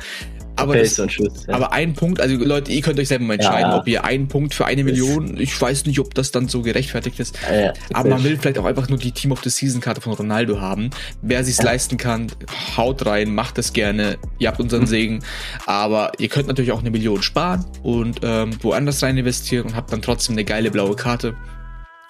Aber, 0.57 0.77
das, 0.77 0.97
Schuss, 1.11 1.47
ja. 1.47 1.55
aber 1.55 1.73
ein 1.73 1.95
Punkt, 1.95 2.21
also 2.21 2.37
Leute, 2.37 2.71
ihr 2.73 2.83
könnt 2.83 2.99
euch 2.99 3.09
selber 3.09 3.25
mal 3.25 3.35
entscheiden, 3.35 3.71
ja. 3.71 3.79
ob 3.79 3.89
ihr 3.89 4.05
einen 4.05 4.29
Punkt 4.29 4.55
für 4.55 4.67
eine 4.67 4.85
Million, 4.85 5.41
ich 5.41 5.59
weiß 5.59 5.87
nicht, 5.87 6.01
ob 6.01 6.15
das 6.15 6.33
dann 6.33 6.49
so 6.49 6.63
gerechtfertigt 6.63 7.19
ist. 7.19 7.39
Ja, 7.51 7.73
aber 7.93 8.11
man 8.11 8.25
will 8.25 8.37
vielleicht 8.39 8.59
auch 8.59 8.65
einfach 8.65 8.89
nur 8.89 8.99
die 8.99 9.13
Team 9.13 9.33
of 9.33 9.43
the 9.43 9.51
Season 9.51 9.81
Karte 9.81 10.01
von 10.01 10.13
Ronaldo 10.13 10.61
haben. 10.61 10.91
Wer 11.23 11.45
sich's 11.45 11.63
leisten 11.63 11.97
kann, 11.97 12.31
haut 12.77 13.07
rein, 13.07 13.35
macht 13.35 13.59
das 13.59 13.73
gerne. 13.73 14.19
Ihr 14.39 14.49
habt 14.49 14.61
unseren 14.61 14.83
mhm. 14.83 14.87
Segen. 14.87 15.25
Aber 15.67 16.13
ihr 16.19 16.29
könnt 16.29 16.49
natürlich 16.49 16.73
auch 16.73 16.81
eine 16.81 16.91
Million 16.91 17.23
sparen 17.23 17.65
und 17.83 18.21
ähm, 18.23 18.51
woanders 18.63 19.03
rein 19.03 19.17
investieren 19.17 19.67
und 19.67 19.77
habt 19.77 19.93
dann 19.93 20.03
trotzdem 20.03 20.35
eine 20.35 20.45
geile 20.45 20.71
blaue 20.71 20.97
Karte. 20.97 21.35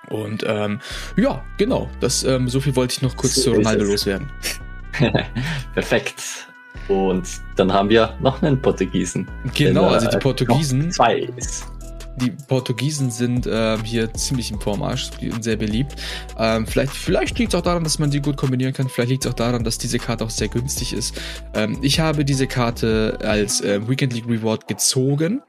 Und 0.08 0.44
ähm, 0.46 0.80
ja, 1.16 1.44
genau. 1.56 1.88
Das 2.00 2.24
ähm, 2.24 2.48
so 2.48 2.60
viel 2.60 2.74
wollte 2.74 2.94
ich 2.94 3.02
noch 3.02 3.16
kurz 3.16 3.36
so 3.36 3.42
zu 3.42 3.52
Ronaldo 3.52 3.84
loswerden. 3.84 4.28
Perfekt. 5.74 6.49
Und 6.88 7.28
dann 7.56 7.72
haben 7.72 7.88
wir 7.88 8.14
noch 8.20 8.42
einen 8.42 8.60
Portugiesen. 8.60 9.28
Genau, 9.54 9.86
also 9.86 10.08
die 10.08 10.18
Portugiesen. 10.18 10.90
Zwei 10.90 11.28
ist. 11.36 11.66
Die 12.16 12.30
Portugiesen 12.30 13.10
sind 13.10 13.48
ähm, 13.50 13.82
hier 13.82 14.12
ziemlich 14.12 14.50
im 14.50 14.60
Vormarsch 14.60 15.10
und 15.22 15.42
sehr 15.42 15.56
beliebt. 15.56 15.94
Ähm, 16.38 16.66
vielleicht 16.66 16.92
vielleicht 16.92 17.38
liegt 17.38 17.54
es 17.54 17.58
auch 17.58 17.62
daran, 17.62 17.84
dass 17.84 17.98
man 17.98 18.10
sie 18.10 18.20
gut 18.20 18.36
kombinieren 18.36 18.74
kann. 18.74 18.88
Vielleicht 18.88 19.10
liegt 19.10 19.24
es 19.24 19.30
auch 19.30 19.34
daran, 19.36 19.64
dass 19.64 19.78
diese 19.78 19.98
Karte 19.98 20.24
auch 20.24 20.30
sehr 20.30 20.48
günstig 20.48 20.92
ist. 20.92 21.18
Ähm, 21.54 21.78
ich 21.80 22.00
habe 22.00 22.24
diese 22.24 22.46
Karte 22.46 23.18
als 23.22 23.60
äh, 23.62 23.88
Weekend 23.88 24.12
League 24.12 24.28
Reward 24.28 24.68
gezogen. 24.68 25.40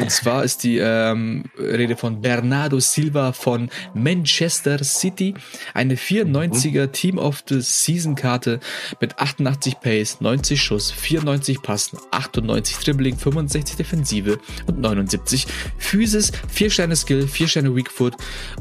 Und 0.00 0.10
zwar 0.10 0.44
ist 0.44 0.64
die 0.64 0.78
ähm, 0.78 1.44
Rede 1.58 1.96
von 1.96 2.20
Bernardo 2.20 2.80
Silva 2.80 3.32
von 3.32 3.70
Manchester 3.94 4.82
City. 4.82 5.34
Eine 5.72 5.94
94er 5.94 6.90
Team 6.90 7.18
of 7.18 7.44
the 7.48 7.60
Season 7.60 8.14
Karte 8.14 8.60
mit 9.00 9.18
88 9.18 9.80
Pace, 9.80 10.20
90 10.20 10.60
Schuss, 10.60 10.90
94 10.90 11.62
Passen, 11.62 11.98
98 12.10 12.76
Dribbling, 12.78 13.16
65 13.16 13.76
Defensive 13.76 14.38
und 14.66 14.80
79 14.80 15.46
Physis, 15.78 16.32
4 16.48 16.70
Sterne 16.70 16.96
Skill, 16.96 17.26
4 17.26 17.48
Sterne 17.48 17.74
Weak 17.74 17.90
Foot. 17.90 18.14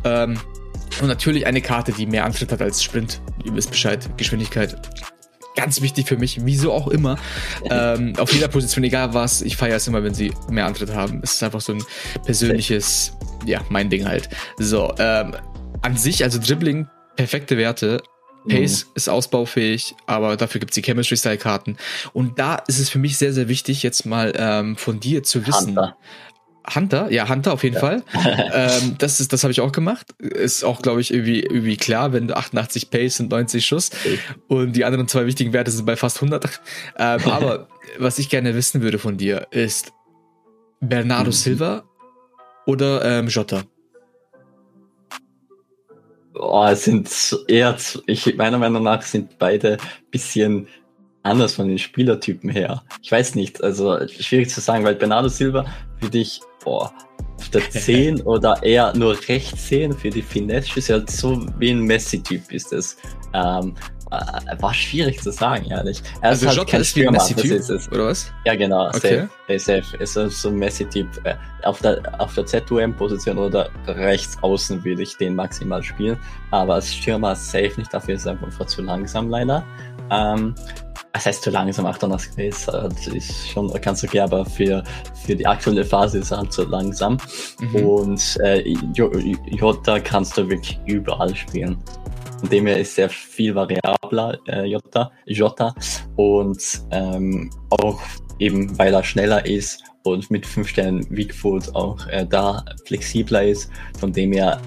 Ähm, 0.03 0.39
und 1.01 1.07
natürlich 1.07 1.47
eine 1.47 1.61
Karte, 1.61 1.91
die 1.91 2.05
mehr 2.05 2.25
Antritt 2.25 2.51
hat 2.51 2.61
als 2.61 2.83
Sprint. 2.83 3.21
Ihr 3.43 3.55
wisst 3.55 3.71
Bescheid, 3.71 4.07
Geschwindigkeit 4.17 4.77
ganz 5.55 5.81
wichtig 5.81 6.07
für 6.07 6.17
mich, 6.17 6.45
wieso 6.45 6.71
auch 6.71 6.87
immer. 6.87 7.17
ähm, 7.69 8.13
auf 8.17 8.33
jeder 8.33 8.47
Position, 8.47 8.83
egal 8.83 9.13
was, 9.13 9.41
ich 9.41 9.57
feiere 9.57 9.77
es 9.77 9.87
immer, 9.87 10.03
wenn 10.03 10.13
sie 10.13 10.33
mehr 10.49 10.65
Antritt 10.65 10.93
haben. 10.93 11.21
Es 11.23 11.33
ist 11.33 11.43
einfach 11.43 11.61
so 11.61 11.73
ein 11.73 11.83
persönliches, 12.25 13.15
ja, 13.45 13.61
mein 13.69 13.89
Ding 13.89 14.05
halt. 14.07 14.29
So, 14.57 14.93
ähm, 14.97 15.35
an 15.81 15.97
sich, 15.97 16.23
also 16.23 16.39
Dribbling, 16.39 16.87
perfekte 17.15 17.57
Werte. 17.57 18.01
Pace 18.47 18.85
mhm. 18.85 18.91
ist 18.95 19.09
ausbaufähig, 19.09 19.95
aber 20.05 20.35
dafür 20.35 20.59
gibt's 20.59 20.75
die 20.75 20.81
Chemistry-Style-Karten. 20.81 21.77
Und 22.11 22.39
da 22.39 22.55
ist 22.67 22.79
es 22.79 22.89
für 22.89 22.99
mich 22.99 23.17
sehr, 23.17 23.31
sehr 23.31 23.47
wichtig, 23.47 23.83
jetzt 23.83 24.05
mal 24.05 24.33
ähm, 24.35 24.75
von 24.75 24.99
dir 24.99 25.23
zu 25.23 25.47
wissen. 25.47 25.67
Hunter. 25.67 25.95
Hunter, 26.73 27.11
ja, 27.11 27.27
Hunter 27.27 27.53
auf 27.53 27.63
jeden 27.63 27.75
ja. 27.75 27.81
Fall. 27.81 28.03
ähm, 28.53 28.95
das 28.97 29.19
ist, 29.19 29.33
das 29.33 29.43
habe 29.43 29.51
ich 29.51 29.61
auch 29.61 29.71
gemacht. 29.71 30.07
Ist 30.19 30.63
auch, 30.63 30.81
glaube 30.81 31.01
ich, 31.01 31.13
irgendwie, 31.13 31.41
irgendwie 31.41 31.77
klar, 31.77 32.13
wenn 32.13 32.27
du 32.27 32.37
88 32.37 32.89
Pace 32.89 33.19
und 33.19 33.31
90 33.31 33.65
Schuss 33.65 33.91
und 34.47 34.73
die 34.73 34.85
anderen 34.85 35.07
zwei 35.07 35.25
wichtigen 35.25 35.53
Werte 35.53 35.71
sind 35.71 35.85
bei 35.85 35.95
fast 35.95 36.17
100. 36.17 36.61
Ähm, 36.97 37.19
aber 37.25 37.67
was 37.97 38.19
ich 38.19 38.29
gerne 38.29 38.55
wissen 38.55 38.81
würde 38.81 38.97
von 38.97 39.17
dir 39.17 39.47
ist 39.51 39.91
Bernardo 40.79 41.29
mhm. 41.29 41.33
Silva 41.33 41.83
oder 42.65 43.03
ähm, 43.03 43.27
Jota? 43.27 43.63
Oh, 46.35 46.65
es 46.65 46.85
sind 46.85 47.09
eher, 47.47 47.77
ich, 48.07 48.35
meiner 48.35 48.57
Meinung 48.57 48.83
nach 48.83 49.03
sind 49.03 49.37
beide 49.37 49.77
bisschen 50.09 50.67
anders 51.21 51.55
von 51.55 51.67
den 51.67 51.77
Spielertypen 51.77 52.49
her. 52.49 52.83
Ich 53.01 53.11
weiß 53.11 53.35
nicht, 53.35 53.63
also 53.63 53.97
schwierig 54.07 54.49
zu 54.49 54.59
sagen, 54.59 54.83
weil 54.83 54.95
Bernardo 54.95 55.29
Silva 55.29 55.65
für 55.99 56.09
dich 56.09 56.41
boah, 56.63 56.91
auf 57.37 57.49
der 57.49 57.61
10 57.69 58.21
oder 58.21 58.61
eher 58.63 58.95
nur 58.95 59.17
rechts 59.27 59.67
sehen 59.67 59.93
für 59.93 60.09
die 60.09 60.21
Finesse 60.21 60.79
ist 60.79 60.87
ja 60.87 61.01
so 61.07 61.45
wie 61.59 61.71
ein 61.71 61.81
Messi-Typ 61.81 62.51
ist 62.51 62.73
es. 62.73 62.97
Ähm, 63.33 63.73
äh, 64.11 64.61
war 64.61 64.73
schwierig 64.73 65.21
zu 65.21 65.31
sagen, 65.31 65.65
ehrlich. 65.65 66.01
Er 66.21 66.29
also 66.29 66.47
ist 66.47 66.57
halt 66.57 66.67
kein 66.69 66.81
ist 66.81 66.95
wie 66.95 67.09
Messi-Typ, 67.09 67.91
oder 67.91 68.07
was? 68.07 68.31
Ja, 68.45 68.55
genau, 68.55 68.87
okay. 68.89 69.27
safe. 69.57 69.81
safe. 69.81 69.97
Ist 69.97 70.13
so 70.13 70.49
ein 70.49 70.55
Messi-Typ. 70.55 71.07
Äh, 71.23 71.35
auf 71.63 71.81
der, 71.81 72.01
auf 72.19 72.33
der 72.35 72.45
ZUM-Position 72.45 73.37
oder 73.37 73.69
rechts 73.87 74.37
außen 74.41 74.83
würde 74.83 75.01
ich 75.01 75.17
den 75.17 75.35
maximal 75.35 75.81
spielen, 75.81 76.17
aber 76.51 76.75
als 76.75 76.93
Stürmer 76.93 77.35
safe 77.35 77.71
nicht, 77.77 77.93
dafür 77.93 78.15
ist 78.15 78.25
er 78.25 78.33
einfach 78.33 78.67
zu 78.67 78.81
langsam 78.81 79.29
leider. 79.29 79.63
Ähm, 80.11 80.53
das 81.13 81.27
heißt 81.27 81.43
zu 81.43 81.51
langsam, 81.51 81.85
88 81.85 82.35
Pace 82.35 82.65
das 82.65 83.07
ist 83.07 83.49
schon 83.49 83.71
ganz 83.81 84.03
okay, 84.03 84.19
aber 84.19 84.45
für, 84.45 84.83
für 85.25 85.35
die 85.35 85.45
aktuelle 85.45 85.85
Phase 85.85 86.17
ist 86.19 86.31
er 86.31 86.39
halt 86.39 86.51
zu 86.51 86.63
langsam. 86.63 87.17
Mhm. 87.59 87.75
Und 87.75 88.37
äh, 88.41 88.61
Jota 88.95 89.99
kannst 89.99 90.37
du 90.37 90.49
wirklich 90.49 90.79
überall 90.87 91.35
spielen. 91.35 91.77
Von 92.39 92.49
dem 92.49 92.65
her 92.65 92.79
ist 92.79 92.95
sehr 92.95 93.09
viel 93.09 93.53
variabler, 93.53 94.37
äh, 94.47 94.65
Jota, 94.65 95.11
Jota. 95.25 95.75
Und 96.15 96.81
ähm, 96.91 97.51
auch 97.69 98.01
eben, 98.39 98.77
weil 98.77 98.93
er 98.93 99.03
schneller 99.03 99.45
ist 99.45 99.83
und 100.03 100.29
mit 100.31 100.45
5 100.45 100.67
Sternen 100.67 101.07
Weakfoot 101.09 101.73
auch 101.75 102.05
äh, 102.07 102.25
da 102.27 102.65
flexibler 102.85 103.43
ist. 103.43 103.71
Von 103.99 104.11
dem 104.11 104.33
her 104.33 104.59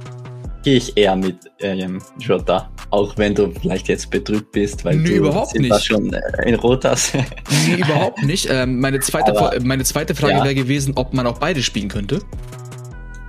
gehe 0.67 0.77
ich 0.79 0.97
eher 0.97 1.15
mit 1.15 1.39
ähm, 1.61 2.03
Jota, 2.19 2.69
auch 2.91 3.17
wenn 3.17 3.37
du 3.37 3.53
vielleicht 3.53 3.87
jetzt 3.87 4.11
betrübt 4.11 4.51
bist, 4.51 4.85
weil 4.85 4.97
nee, 4.97 5.11
du 5.11 5.15
überhaupt 5.15 5.57
nicht. 5.57 5.85
schon 5.85 6.13
äh, 6.13 6.21
in 6.45 6.57
Rot 6.57 6.85
hast. 6.85 7.15
nee, 7.15 7.77
überhaupt 7.77 8.25
nicht. 8.25 8.49
Ähm, 8.51 8.81
meine, 8.81 8.99
zweite, 8.99 9.31
Aber, 9.31 9.53
meine 9.63 9.85
zweite 9.85 10.17
Frage 10.17 10.39
ja. 10.39 10.43
wäre 10.43 10.57
gewesen, 10.57 10.95
ob 10.97 11.15
man 11.15 11.25
auch 11.29 11.39
beide 11.39 11.63
spielen 11.63 11.87
könnte. 11.87 12.19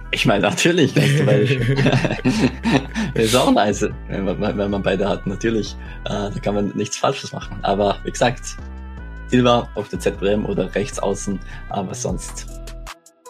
Ich 0.09 0.25
meine, 0.25 0.41
natürlich. 0.41 0.95
ist 3.13 3.35
auch 3.35 3.51
nice, 3.51 3.87
wenn 4.07 4.25
man, 4.25 4.57
wenn 4.57 4.71
man 4.71 4.81
beide 4.81 5.07
hat, 5.07 5.27
natürlich. 5.27 5.75
Äh, 6.05 6.09
da 6.09 6.33
kann 6.41 6.55
man 6.55 6.71
nichts 6.75 6.97
Falsches 6.97 7.33
machen. 7.33 7.59
Aber 7.61 7.97
wie 8.03 8.09
gesagt, 8.09 8.57
Silva 9.27 9.69
auf 9.75 9.89
der 9.89 9.99
ZBM 9.99 10.43
oder 10.43 10.73
rechts 10.73 10.97
außen, 10.97 11.39
aber 11.69 11.93
sonst, 11.93 12.47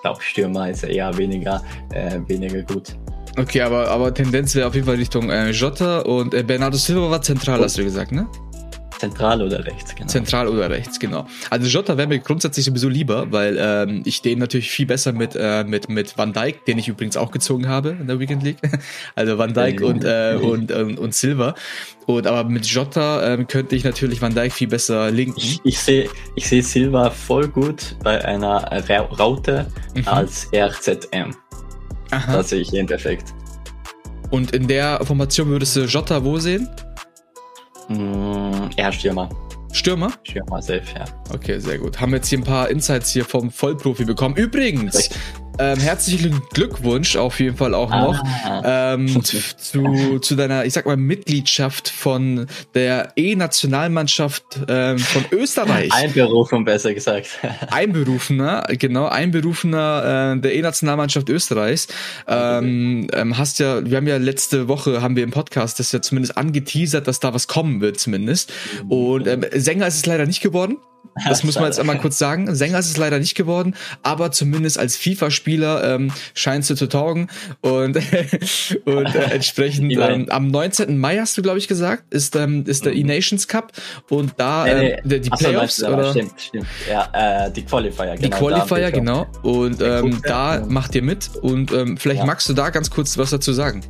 glaube 0.02 0.22
Stürmer 0.22 0.70
ist 0.70 0.86
eher 0.86 1.18
weniger, 1.18 1.62
äh, 1.92 2.22
weniger 2.26 2.62
gut. 2.62 2.96
Okay, 3.38 3.62
aber, 3.62 3.88
aber 3.90 4.14
Tendenz 4.14 4.56
wäre 4.56 4.68
auf 4.68 4.74
jeden 4.74 4.88
Fall 4.88 4.96
Richtung 4.96 5.30
äh, 5.30 5.52
Jota 5.52 6.00
und 6.00 6.34
äh, 6.34 6.42
Bernardo 6.42 6.78
Silva 6.78 7.12
war 7.12 7.22
zentral, 7.22 7.62
hast 7.62 7.78
du 7.78 7.84
gesagt, 7.84 8.12
ne? 8.12 8.28
Zentral 8.98 9.44
oder 9.44 9.64
rechts, 9.64 9.94
genau. 9.94 10.08
Zentral 10.08 10.48
oder 10.48 10.72
rechts, 10.72 11.00
genau. 11.00 11.28
Also 11.52 11.68
Jota 11.68 11.98
wäre 11.98 12.08
mir 12.08 12.18
grundsätzlich 12.18 12.66
sowieso 12.66 12.90
lieber, 12.90 13.32
weil 13.32 13.58
ähm, 13.60 14.02
ich 14.06 14.24
den 14.24 14.40
natürlich 14.40 14.72
viel 14.72 14.88
besser 14.88 15.14
mit, 15.14 15.36
äh, 15.36 15.64
mit, 15.66 15.88
mit 15.88 16.18
Van 16.18 16.34
Dijk, 16.34 16.66
den 16.66 16.80
ich 16.80 16.88
übrigens 16.88 17.16
auch 17.16 17.30
gezogen 17.30 17.68
habe 17.68 17.90
in 17.90 18.08
der 18.08 18.20
Weekend 18.20 18.42
League. 18.42 18.58
Also 19.16 19.38
Van 19.38 19.54
Dijk 19.54 19.82
und, 19.82 20.04
äh, 20.04 20.38
und, 20.42 20.72
und, 20.72 21.00
und 21.00 21.14
Silva. 21.14 21.56
Und 22.06 22.26
aber 22.26 22.50
mit 22.50 22.66
Jota 22.66 23.34
ähm, 23.34 23.48
könnte 23.48 23.76
ich 23.76 23.84
natürlich 23.84 24.22
Van 24.22 24.34
Dijk 24.34 24.52
viel 24.52 24.68
besser 24.68 25.12
linken. 25.12 25.40
Ich, 25.40 25.60
ich 25.64 25.80
sehe 25.80 26.10
ich 26.36 26.48
seh 26.48 26.62
Silva 26.62 27.10
voll 27.12 27.48
gut 27.48 27.96
bei 28.04 28.24
einer 28.24 28.72
Raute 29.20 29.68
mhm. 29.96 30.08
als 30.08 30.48
RZM. 30.54 31.36
Aha. 32.12 32.38
Das 32.38 32.50
sehe 32.50 32.62
ich 32.62 32.74
ihn 32.74 32.86
perfekt. 32.86 33.34
Und 34.30 34.52
in 34.52 34.68
der 34.68 35.00
Formation 35.06 35.48
würdest 35.48 35.76
du 35.76 35.82
Jota 35.82 36.24
wo 36.24 36.38
sehen? 36.38 36.68
Mm, 37.90 38.70
eher 38.76 38.92
Stürmer. 38.92 39.30
Stürmer? 39.72 40.12
Stürmer, 40.24 40.62
safe, 40.62 40.84
ja. 40.96 41.06
Okay, 41.34 41.60
sehr 41.60 41.78
gut. 41.78 42.00
Haben 42.00 42.12
wir 42.12 42.18
jetzt 42.18 42.28
hier 42.28 42.40
ein 42.40 42.44
paar 42.44 42.70
Insights 42.70 43.12
hier 43.12 43.26
vom 43.26 43.52
Vollprofi 43.52 44.06
bekommen. 44.06 44.36
Übrigens, 44.36 45.10
ähm, 45.60 45.80
herzlichen 45.80 46.42
Glückwunsch 46.54 47.16
auf 47.16 47.40
jeden 47.40 47.58
Fall 47.58 47.74
auch 47.74 47.90
noch 47.90 48.24
ah. 48.44 48.94
ähm, 48.94 49.24
zu, 49.24 50.20
zu 50.20 50.36
deiner, 50.36 50.66
ich 50.66 50.74
sag 50.74 50.86
mal, 50.86 50.98
Mitgliedschaft 50.98 51.90
von 51.90 52.48
der 52.74 53.14
E-Nationalmannschaft 53.16 54.44
ähm, 54.68 55.00
von 55.00 55.26
Österreich. 55.32 55.92
Einberufen, 55.94 56.66
besser 56.66 56.94
gesagt. 56.94 57.30
Einberufener, 57.72 58.68
genau, 58.78 59.08
Einberufener 59.08 60.36
äh, 60.36 60.40
der 60.40 60.56
E-Nationalmannschaft 60.56 61.30
Österreichs. 61.30 61.88
Ähm, 62.28 63.08
ähm, 63.14 63.38
hast 63.38 63.60
ja, 63.60 63.84
wir 63.84 63.98
haben 63.98 64.08
ja 64.08 64.18
letzte 64.18 64.68
Woche, 64.68 65.02
haben 65.02 65.16
wir 65.16 65.24
im 65.24 65.32
Podcast 65.32 65.80
das 65.80 65.92
ja 65.92 66.02
zumindest 66.02 66.38
angeteasert, 66.38 67.08
dass 67.08 67.20
da 67.20 67.34
was 67.34 67.48
kommen 67.48 67.82
wird 67.82 68.00
zumindest. 68.00 68.54
Und 68.90 69.28
ähm, 69.28 69.46
Sänger 69.54 69.88
ist 69.88 69.96
es 69.96 70.06
leider 70.06 70.26
nicht 70.26 70.42
geworden. 70.42 70.78
Das 71.28 71.44
muss 71.44 71.56
man 71.56 71.66
jetzt 71.66 71.80
einmal 71.80 71.98
kurz 72.00 72.18
sagen. 72.18 72.54
Sänger 72.56 72.80
ist 72.80 72.90
es 72.90 72.98
leider 72.98 73.20
nicht 73.20 73.36
geworden, 73.36 73.76
aber 74.04 74.32
zumindest 74.32 74.78
als 74.78 74.96
FIFA-Spieler 74.96 75.96
ähm, 75.96 76.12
scheinst 76.34 76.70
du 76.70 76.76
zu 76.76 76.88
taugen. 76.88 77.28
Und, 77.62 77.98
und 78.86 79.16
äh, 79.16 79.32
entsprechend 79.32 79.92
ähm, 79.92 80.28
am 80.30 80.48
19. 80.48 80.98
Mai 80.98 81.18
hast 81.18 81.38
du, 81.38 81.42
glaube 81.42 81.58
ich, 81.58 81.68
gesagt, 81.68 82.14
ist, 82.14 82.36
ähm, 82.36 82.64
ist 82.66 82.86
der 82.86 82.94
mhm. 82.94 83.00
E-Nations 83.00 83.48
Cup 83.48 83.74
und 84.10 84.34
da 84.38 84.66
nee, 84.66 84.98
nee. 85.04 85.16
Ähm, 85.16 85.22
die 85.22 85.30
Playoffs. 85.30 85.78
So, 85.78 85.88
oder? 85.88 86.12
Stimmt, 86.12 86.34
stimmt. 86.38 86.68
Ja, 86.90 87.46
äh, 87.46 87.52
die 87.52 87.64
Qualifier, 87.64 88.16
genau. 88.16 88.22
Die 88.22 88.30
Qualifier, 88.30 88.92
genau. 88.92 89.28
Und 89.44 89.82
ähm, 89.82 90.22
da 90.24 90.64
macht 90.68 90.96
ihr 90.96 91.04
mit 91.04 91.30
und 91.42 91.72
ähm, 91.72 91.98
vielleicht 91.98 92.22
ja. 92.22 92.26
magst 92.26 92.48
du 92.50 92.54
da 92.54 92.70
ganz 92.70 92.90
kurz 92.90 93.18
was 93.18 93.32
dazu 93.32 93.54
sagen. 93.54 93.84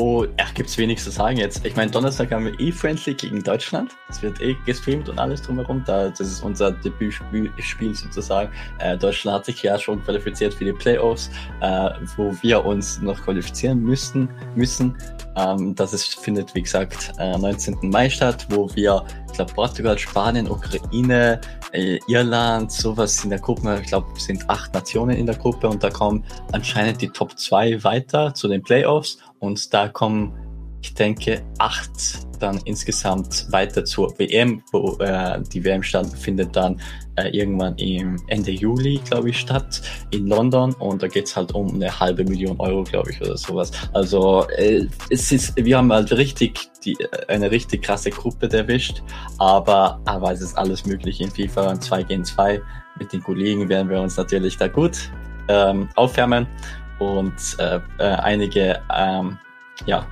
Oh, 0.00 0.24
ja, 0.38 0.46
gibt's 0.54 0.78
wenig 0.78 1.02
zu 1.02 1.10
sagen 1.10 1.38
jetzt. 1.38 1.66
Ich 1.66 1.74
meine, 1.74 1.90
Donnerstag 1.90 2.30
haben 2.30 2.44
wir 2.44 2.60
E-Friendly 2.60 3.14
gegen 3.14 3.42
Deutschland. 3.42 3.96
Es 4.08 4.22
wird 4.22 4.40
eh 4.40 4.54
gestreamt 4.64 5.08
und 5.08 5.18
alles 5.18 5.42
drumherum. 5.42 5.82
Da, 5.84 6.10
das 6.10 6.20
ist 6.20 6.40
unser 6.44 6.70
Debütspiel 6.70 7.94
sozusagen. 7.96 8.52
Äh, 8.78 8.96
Deutschland 8.96 9.38
hat 9.38 9.46
sich 9.46 9.60
ja 9.60 9.76
schon 9.76 10.00
qualifiziert 10.04 10.54
für 10.54 10.66
die 10.66 10.72
Playoffs, 10.72 11.30
äh, 11.62 11.90
wo 12.16 12.32
wir 12.42 12.64
uns 12.64 13.00
noch 13.00 13.20
qualifizieren 13.24 13.80
müssten, 13.82 14.28
müssen. 14.54 14.96
Ähm, 15.34 15.74
das 15.74 15.92
ist, 15.92 16.20
findet, 16.20 16.54
wie 16.54 16.62
gesagt, 16.62 17.14
äh, 17.18 17.36
19. 17.36 17.90
Mai 17.90 18.08
statt, 18.08 18.46
wo 18.50 18.70
wir, 18.76 19.04
ich 19.26 19.32
glaube, 19.32 19.52
Portugal, 19.52 19.98
Spanien, 19.98 20.48
Ukraine, 20.48 21.40
äh, 21.72 21.98
Irland, 22.06 22.70
sowas 22.70 23.24
in 23.24 23.30
der 23.30 23.40
Gruppe. 23.40 23.80
Ich 23.82 23.88
glaube, 23.88 24.06
sind 24.16 24.48
acht 24.48 24.72
Nationen 24.74 25.16
in 25.16 25.26
der 25.26 25.34
Gruppe 25.34 25.68
und 25.68 25.82
da 25.82 25.90
kommen 25.90 26.24
anscheinend 26.52 27.02
die 27.02 27.08
Top 27.08 27.36
2 27.36 27.82
weiter 27.82 28.32
zu 28.32 28.46
den 28.46 28.62
Playoffs 28.62 29.18
und 29.38 29.72
da 29.72 29.88
kommen, 29.88 30.32
ich 30.82 30.94
denke, 30.94 31.42
acht 31.58 32.28
dann 32.38 32.60
insgesamt 32.64 33.46
weiter 33.50 33.84
zur 33.84 34.16
WM, 34.18 34.62
wo 34.72 34.96
äh, 35.00 35.40
die 35.52 35.64
WM 35.64 35.82
stattfindet 35.82 36.54
dann 36.54 36.80
äh, 37.16 37.28
irgendwann 37.30 37.76
im 37.78 38.16
Ende 38.28 38.52
Juli, 38.52 39.00
glaube 39.04 39.30
ich, 39.30 39.40
statt 39.40 39.82
in 40.10 40.26
London 40.26 40.72
und 40.74 41.02
da 41.02 41.08
geht's 41.08 41.36
halt 41.36 41.52
um 41.52 41.74
eine 41.74 41.98
halbe 41.98 42.24
Million 42.24 42.58
Euro, 42.60 42.84
glaube 42.84 43.10
ich, 43.10 43.20
oder 43.20 43.36
sowas. 43.36 43.72
Also 43.92 44.46
äh, 44.56 44.86
es 45.10 45.32
ist, 45.32 45.56
wir 45.56 45.78
haben 45.78 45.92
halt 45.92 46.12
richtig 46.12 46.58
die, 46.84 46.94
äh, 46.94 47.26
eine 47.28 47.50
richtig 47.50 47.82
krasse 47.82 48.10
Gruppe 48.10 48.50
erwischt, 48.52 49.02
aber, 49.38 50.00
aber 50.04 50.32
es 50.32 50.40
ist 50.40 50.56
alles 50.56 50.86
möglich 50.86 51.20
in 51.20 51.30
FIFA 51.30 51.80
2 51.80 52.02
gegen 52.04 52.24
2. 52.24 52.60
Mit 52.98 53.12
den 53.12 53.22
Kollegen 53.22 53.68
werden 53.68 53.88
wir 53.88 54.00
uns 54.00 54.16
natürlich 54.16 54.56
da 54.56 54.68
gut 54.68 55.10
ähm, 55.48 55.88
aufwärmen 55.96 56.46
und 56.98 57.34
äh, 57.58 57.80
äh, 57.98 58.02
einige 58.02 58.82
ähm, 58.94 59.38
ja, 59.86 60.06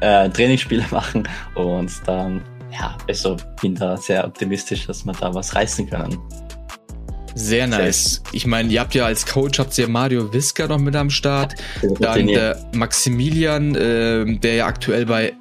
äh, 0.00 0.28
Trainingsspiele 0.28 0.84
machen 0.90 1.28
und 1.54 1.90
dann, 2.06 2.42
ja, 2.72 2.96
also 3.08 3.36
bin 3.60 3.74
da 3.74 3.96
sehr 3.96 4.24
optimistisch, 4.24 4.86
dass 4.86 5.04
wir 5.04 5.12
da 5.12 5.34
was 5.34 5.54
reißen 5.54 5.88
können. 5.88 6.18
Sehr 7.34 7.66
nice. 7.68 8.22
Ich 8.32 8.46
meine, 8.46 8.70
ihr 8.70 8.80
habt 8.80 8.94
ja 8.94 9.04
als 9.06 9.24
Coach 9.24 9.60
habt 9.60 9.76
ihr 9.78 9.88
Mario 9.88 10.32
Wiska 10.32 10.66
noch 10.66 10.78
mit 10.78 10.96
am 10.96 11.10
Start. 11.10 11.54
Dann 12.00 12.26
der 12.26 12.58
Maximilian, 12.74 13.74
äh, 13.76 14.38
der 14.38 14.54
ja 14.54 14.66
aktuell 14.66 15.06
bei 15.06 15.34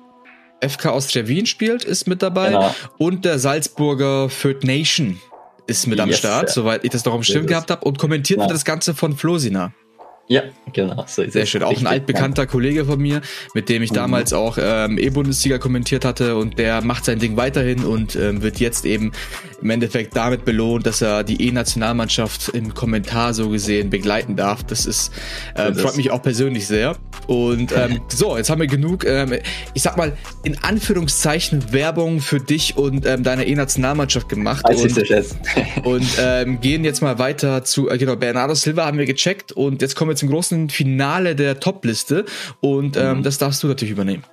FK 0.61 0.89
Austria 0.89 1.27
Wien 1.27 1.45
spielt, 1.45 1.83
ist 1.83 2.07
mit 2.07 2.21
dabei. 2.21 2.49
Genau. 2.49 2.75
Und 2.99 3.25
der 3.25 3.39
Salzburger 3.39 4.29
Third 4.29 4.63
Nation 4.63 5.19
ist 5.69 5.87
mit 5.87 5.99
yes, 5.99 6.03
am 6.03 6.13
Start, 6.13 6.47
ja. 6.49 6.53
soweit 6.53 6.83
ich 6.83 6.89
das 6.89 7.05
noch 7.05 7.15
im 7.15 7.23
Schirm 7.23 7.45
gehabt 7.45 7.71
habe. 7.71 7.85
Und 7.85 7.97
kommentiert 7.97 8.39
ja. 8.39 8.47
das 8.47 8.65
Ganze 8.65 8.93
von 8.93 9.15
Flosina. 9.15 9.73
Ja, 10.31 10.43
genau. 10.73 11.05
So 11.07 11.27
Sehr 11.27 11.47
schön. 11.47 11.63
Auch 11.63 11.75
ein 11.75 11.87
altbekannter 11.87 12.43
ja. 12.43 12.45
Kollege 12.45 12.85
von 12.85 12.99
mir, 13.01 13.21
mit 13.55 13.67
dem 13.67 13.81
ich 13.81 13.89
mhm. 13.89 13.95
damals 13.95 14.31
auch 14.31 14.59
ähm, 14.61 14.99
E-Bundesliga 14.99 15.57
kommentiert 15.57 16.05
hatte 16.05 16.35
und 16.35 16.59
der 16.59 16.81
macht 16.81 17.05
sein 17.05 17.17
Ding 17.17 17.35
weiterhin 17.35 17.83
und 17.83 18.15
ähm, 18.15 18.43
wird 18.43 18.59
jetzt 18.59 18.85
eben 18.85 19.11
im 19.59 19.69
Endeffekt 19.71 20.15
damit 20.15 20.45
belohnt, 20.45 20.85
dass 20.85 21.01
er 21.01 21.23
die 21.23 21.47
E-Nationalmannschaft 21.47 22.49
im 22.49 22.75
Kommentar 22.75 23.33
so 23.33 23.49
gesehen 23.49 23.89
begleiten 23.89 24.35
darf. 24.35 24.63
Das 24.63 24.85
ist 24.85 25.11
äh, 25.55 25.73
freut 25.73 25.97
mich 25.97 26.11
auch 26.11 26.21
persönlich 26.21 26.67
sehr. 26.67 26.95
Und 27.25 27.71
ähm, 27.75 28.01
so, 28.09 28.37
jetzt 28.37 28.51
haben 28.51 28.61
wir 28.61 28.67
genug, 28.67 29.05
ähm, 29.05 29.33
ich 29.73 29.81
sag 29.81 29.97
mal, 29.97 30.15
in 30.43 30.57
Anführungszeichen 30.61 31.73
Werbung 31.73 32.19
für 32.19 32.39
dich 32.39 32.77
und 32.77 33.03
ähm, 33.07 33.23
deine 33.23 33.47
E-Nationalmannschaft 33.47 34.29
gemacht. 34.29 34.63
Als 34.63 34.83
und, 34.83 35.05
und 35.85 36.07
ähm, 36.19 36.61
gehen 36.61 36.83
jetzt 36.83 37.01
mal 37.01 37.17
weiter 37.17 37.63
zu, 37.63 37.89
äh, 37.89 37.97
genau, 37.97 38.15
Bernardo 38.15 38.53
Silva 38.53 38.85
haben 38.85 38.99
wir 38.99 39.07
gecheckt 39.07 39.51
und 39.51 39.81
jetzt 39.81 39.95
kommen 39.95 40.11
wir 40.11 40.18
zum 40.19 40.29
großen 40.29 40.69
Finale 40.69 41.35
der 41.35 41.59
Top-Liste 41.59 42.25
und 42.61 42.97
ähm, 42.97 43.17
mhm. 43.17 43.23
das 43.23 43.37
darfst 43.37 43.63
du 43.63 43.67
natürlich 43.67 43.91
übernehmen. 43.91 44.23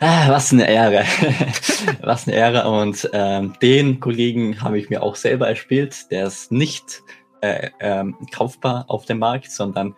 Ah, 0.00 0.28
was 0.28 0.52
eine 0.52 0.68
Ehre. 0.68 1.04
was 2.02 2.26
eine 2.26 2.36
Ehre. 2.36 2.68
Und 2.68 3.08
ähm, 3.12 3.54
den 3.62 4.00
Kollegen 4.00 4.60
habe 4.60 4.78
ich 4.78 4.90
mir 4.90 5.02
auch 5.02 5.16
selber 5.16 5.48
erspielt. 5.48 6.10
Der 6.10 6.26
ist 6.26 6.52
nicht 6.52 7.02
äh, 7.40 7.70
ähm, 7.80 8.16
kaufbar 8.32 8.84
auf 8.88 9.06
dem 9.06 9.20
Markt, 9.20 9.50
sondern 9.50 9.94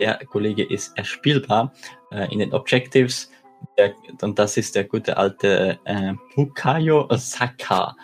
der 0.00 0.18
Kollege 0.26 0.64
ist 0.64 0.96
erspielbar 0.96 1.72
äh, 2.10 2.32
in 2.32 2.38
den 2.38 2.54
Objectives. 2.54 3.30
Der, 3.76 3.92
und 4.22 4.38
das 4.38 4.56
ist 4.56 4.74
der 4.74 4.84
gute 4.84 5.16
alte 5.16 5.78
äh, 5.84 6.14
Bukayo 6.34 7.08
Saka 7.16 7.94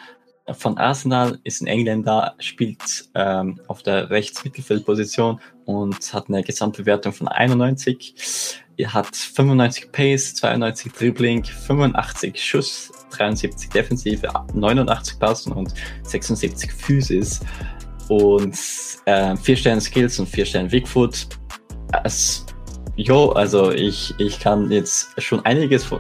von 0.53 0.79
Arsenal, 0.79 1.39
ist 1.45 1.61
ein 1.61 1.67
Engländer, 1.67 2.35
spielt 2.39 3.09
ähm, 3.15 3.61
auf 3.69 3.83
der 3.83 4.11
Rechtsmittelfeldposition 4.11 5.41
und 5.69 6.15
hat 6.15 6.29
eine 6.29 6.43
Gesamtbewertung 6.43 7.13
von 7.13 7.29
91. 7.29 8.63
Er 8.79 8.95
hat 8.95 9.15
95 9.15 9.93
Pace, 9.93 10.35
92 10.37 10.93
Dribbling, 10.93 11.45
85 11.45 12.43
Schuss, 12.43 12.91
73 13.11 13.69
Defensive, 13.69 14.27
89 14.55 15.19
Passen 15.19 15.53
und 15.53 15.75
76 16.05 16.73
Physis 16.73 17.41
und 18.09 18.59
äh, 19.05 19.37
4 19.37 19.57
Sterne 19.57 19.81
Skills 19.83 20.19
und 20.19 20.27
4 20.31 20.47
Sterne 20.47 20.73
Wigfoot. 20.73 21.29
Jo, 22.97 23.29
also 23.33 23.71
ich, 23.71 24.15
ich 24.17 24.41
kann 24.41 24.71
jetzt 24.71 25.21
schon 25.21 25.45
einiges 25.45 25.93
äh, 25.93 25.97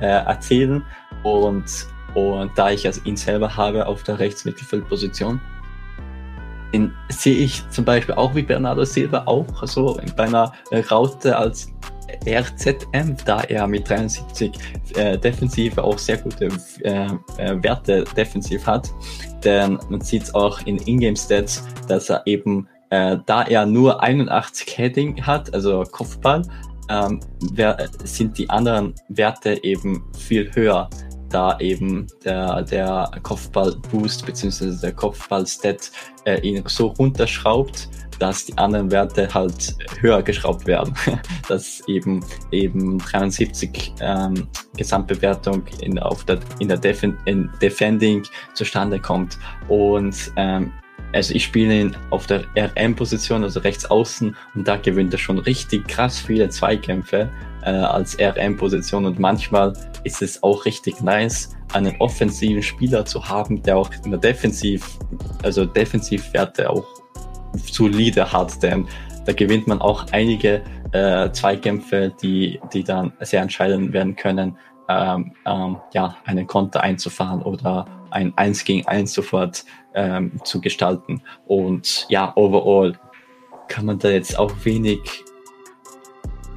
äh, 0.00 0.06
erzählen 0.06 0.84
und, 1.24 1.64
und 2.14 2.52
da 2.54 2.70
ich 2.70 2.86
also 2.86 3.00
ihn 3.02 3.16
selber 3.16 3.56
habe 3.56 3.84
auf 3.84 4.04
der 4.04 4.20
Rechtsmittelfeldposition, 4.20 5.40
den 6.76 6.92
sehe 7.08 7.36
ich 7.36 7.62
zum 7.70 7.84
Beispiel 7.84 8.14
auch 8.14 8.34
wie 8.34 8.42
Bernardo 8.42 8.84
Silva 8.84 9.22
auch 9.24 9.66
so 9.66 9.98
bei 10.14 10.24
einer 10.24 10.52
Raute 10.90 11.36
als 11.36 11.72
RZM, 12.28 13.16
da 13.24 13.40
er 13.42 13.66
mit 13.66 13.88
73 13.88 14.52
äh, 14.94 15.18
Defensive 15.18 15.82
auch 15.82 15.98
sehr 15.98 16.18
gute 16.18 16.48
äh, 16.82 17.06
äh, 17.38 17.62
Werte 17.62 18.04
defensiv 18.16 18.66
hat. 18.66 18.90
Denn 19.42 19.78
man 19.88 20.00
sieht 20.02 20.24
es 20.24 20.34
auch 20.34 20.60
in 20.66 20.78
Ingame-Stats, 20.78 21.64
dass 21.88 22.10
er 22.10 22.22
eben, 22.26 22.68
äh, 22.90 23.16
da 23.26 23.42
er 23.44 23.64
nur 23.64 24.02
81 24.02 24.76
Heading 24.76 25.22
hat, 25.26 25.52
also 25.54 25.82
Kopfball, 25.90 26.42
ähm, 26.88 27.20
wer, 27.52 27.88
sind 28.04 28.38
die 28.38 28.48
anderen 28.50 28.94
Werte 29.08 29.64
eben 29.64 30.04
viel 30.16 30.50
höher, 30.54 30.88
da 31.28 31.58
eben 31.60 32.06
der, 32.24 32.62
der 32.62 33.10
Kopfball-Boost 33.22 34.26
bzw. 34.26 34.76
der 34.80 34.92
Kopfball-Stat 34.92 35.90
äh, 36.24 36.40
ihn 36.40 36.62
so 36.66 36.88
runterschraubt, 36.88 37.88
dass 38.18 38.46
die 38.46 38.56
anderen 38.56 38.90
Werte 38.90 39.32
halt 39.32 39.76
höher 40.00 40.22
geschraubt 40.22 40.66
werden. 40.66 40.94
dass 41.48 41.82
eben 41.88 42.24
eben 42.50 42.98
73 42.98 43.94
ähm, 44.00 44.48
Gesamtbewertung 44.76 45.64
in, 45.80 45.98
auf 45.98 46.24
der, 46.24 46.38
in 46.58 46.68
der 46.68 46.78
Defen 46.78 47.16
in 47.24 47.50
Defending 47.60 48.24
zustande 48.54 48.98
kommt. 48.98 49.38
Und 49.68 50.32
ähm, 50.36 50.72
also 51.12 51.34
ich 51.34 51.44
spiele 51.44 51.80
ihn 51.80 51.96
auf 52.10 52.26
der 52.26 52.44
RM-Position, 52.56 53.42
also 53.42 53.60
rechts 53.60 53.86
außen, 53.86 54.36
und 54.54 54.68
da 54.68 54.76
gewinnt 54.76 55.12
er 55.12 55.18
schon 55.18 55.38
richtig 55.38 55.86
krass 55.88 56.18
viele 56.18 56.48
Zweikämpfe 56.48 57.30
äh, 57.66 57.70
als 57.70 58.16
RM-Position. 58.18 59.04
Und 59.04 59.18
manchmal 59.18 59.74
ist 60.04 60.22
es 60.22 60.42
auch 60.42 60.64
richtig 60.64 61.00
nice, 61.02 61.54
einen 61.74 61.96
offensiven 62.00 62.62
Spieler 62.62 63.04
zu 63.04 63.28
haben, 63.28 63.62
der 63.62 63.76
auch 63.76 63.90
in 64.04 64.12
der 64.12 64.20
Defensiv, 64.20 64.98
also 65.42 65.66
Defensivwerte 65.66 66.70
auch 66.70 66.86
solide 67.54 68.32
hat, 68.32 68.62
denn 68.62 68.86
da 69.24 69.32
gewinnt 69.32 69.66
man 69.66 69.80
auch 69.80 70.06
einige 70.12 70.62
äh, 70.92 71.30
Zweikämpfe, 71.32 72.12
die, 72.22 72.60
die 72.72 72.84
dann 72.84 73.12
sehr 73.20 73.42
entscheidend 73.42 73.92
werden 73.92 74.14
können, 74.14 74.56
ähm, 74.88 75.32
ähm, 75.44 75.78
ja, 75.92 76.16
einen 76.24 76.46
Konter 76.46 76.80
einzufahren 76.82 77.42
oder 77.42 77.86
ein 78.10 78.32
1 78.36 78.64
gegen 78.64 78.86
1 78.86 79.12
sofort 79.12 79.64
ähm, 79.94 80.32
zu 80.44 80.60
gestalten. 80.60 81.22
Und 81.46 82.06
ja, 82.08 82.32
overall 82.36 82.96
kann 83.66 83.86
man 83.86 83.98
da 83.98 84.10
jetzt 84.10 84.38
auch 84.38 84.52
wenig 84.62 85.00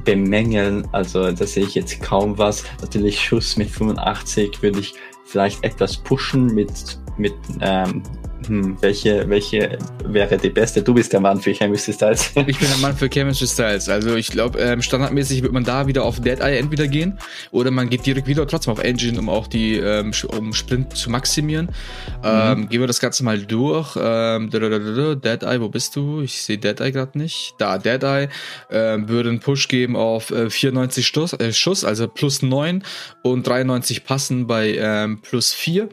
bemängeln. 0.04 0.88
Also 0.92 1.32
da 1.32 1.46
sehe 1.46 1.66
ich 1.66 1.76
jetzt 1.76 2.02
kaum 2.02 2.38
was. 2.38 2.64
Natürlich 2.82 3.20
Schuss 3.20 3.58
mit 3.58 3.70
85 3.70 4.62
würde 4.62 4.80
ich 4.80 4.94
vielleicht 5.26 5.64
etwas 5.64 5.98
pushen 5.98 6.48
mit, 6.48 7.00
mit 7.18 7.34
ähm, 7.62 8.04
hm, 8.48 8.78
welche, 8.82 9.28
welche 9.30 9.78
wäre 10.06 10.38
die 10.38 10.50
beste? 10.50 10.82
Du 10.82 10.94
bist 10.94 11.12
der 11.12 11.20
Mann 11.20 11.40
für 11.40 11.52
Chemistry 11.52 11.94
Styles. 11.94 12.32
ich 12.48 12.58
bin 12.58 12.70
der 12.70 12.78
Mann 12.78 12.96
für 12.96 13.10
Chemistry 13.10 13.48
Styles. 13.48 13.90
Also 13.90 14.16
ich 14.16 14.30
glaube, 14.30 14.60
ähm, 14.60 14.82
standardmäßig 14.82 15.44
wird 15.44 15.52
man 15.52 15.64
da 15.64 15.88
wieder 15.88 16.04
auf 16.04 16.20
Dead 16.22 16.40
Eye 16.40 16.58
entweder 16.58 16.88
gehen 16.88 17.20
oder 17.52 17.70
man 17.72 17.90
geht 17.90 18.06
direkt 18.06 18.28
wieder 18.28 18.48
trotzdem 18.48 18.74
auf 18.74 18.80
Engine, 18.80 19.20
um 19.20 19.30
auch 19.30 19.48
die 19.48 19.76
ähm, 19.76 20.12
um 20.28 20.54
Sprint 20.54 20.96
zu 20.96 21.10
maximieren. 21.10 21.68
Mhm. 21.68 22.24
Ähm, 22.24 22.70
gehen 22.70 22.80
wir 22.80 22.88
das 22.88 23.00
Ganze 23.00 23.24
mal 23.24 23.40
durch. 23.40 23.98
Ähm, 24.02 24.50
Dead 24.50 25.44
Eye, 25.44 25.62
wo 25.62 25.70
bist 25.70 25.96
du? 25.96 26.22
Ich 26.22 26.42
sehe 26.42 26.58
Dead 26.58 26.80
Eye 26.80 26.92
gerade 26.92 27.18
nicht. 27.18 27.56
Da, 27.58 27.78
Dead 27.78 28.02
Eye 28.04 28.30
ähm, 28.72 29.10
würde 29.10 29.30
einen 29.30 29.40
Push 29.40 29.68
geben 29.68 29.96
auf 29.96 30.32
äh, 30.32 30.50
94 30.50 31.06
Stoß, 31.06 31.34
äh, 31.34 31.54
Schuss, 31.54 31.84
also 31.84 32.08
plus 32.08 32.42
9 32.42 32.84
und 33.24 33.48
93 33.48 34.06
Passen 34.06 34.48
bei 34.48 34.76
ähm, 34.78 35.22
plus 35.22 35.54
4. 35.54 35.90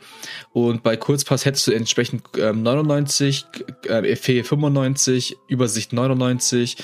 Und 0.52 0.82
bei 0.82 0.96
Kurzpass 0.96 1.44
hättest 1.44 1.66
du 1.66 1.72
entsprechend 1.72 2.22
ähm, 2.38 2.62
99, 2.62 3.46
äh, 3.88 4.12
Effet 4.12 4.42
95, 4.44 5.36
Übersicht 5.48 5.92
99. 5.92 6.76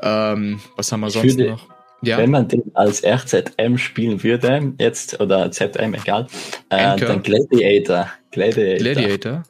Ähm, 0.00 0.60
was 0.76 0.92
haben 0.92 1.00
wir 1.00 1.10
sonst 1.10 1.38
würde, 1.38 1.52
noch? 1.52 1.66
Ja. 2.02 2.18
Wenn 2.18 2.30
man 2.30 2.46
den 2.46 2.62
als 2.74 3.02
RZM 3.02 3.76
spielen 3.76 4.22
würde, 4.22 4.74
jetzt, 4.78 5.20
oder 5.20 5.50
ZM, 5.50 5.94
egal, 5.94 6.28
äh, 6.68 6.96
dann 6.96 7.22
Gladiator. 7.22 8.12
Gladiator. 8.30 8.78
Gladiator? 8.78 9.42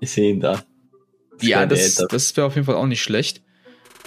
Ich 0.00 0.10
sehe 0.10 0.30
ihn 0.30 0.40
da. 0.40 0.62
Ja, 1.40 1.66
das, 1.66 1.94
das 2.08 2.36
wäre 2.36 2.46
auf 2.46 2.54
jeden 2.54 2.66
Fall 2.66 2.74
auch 2.74 2.86
nicht 2.86 3.02
schlecht. 3.02 3.42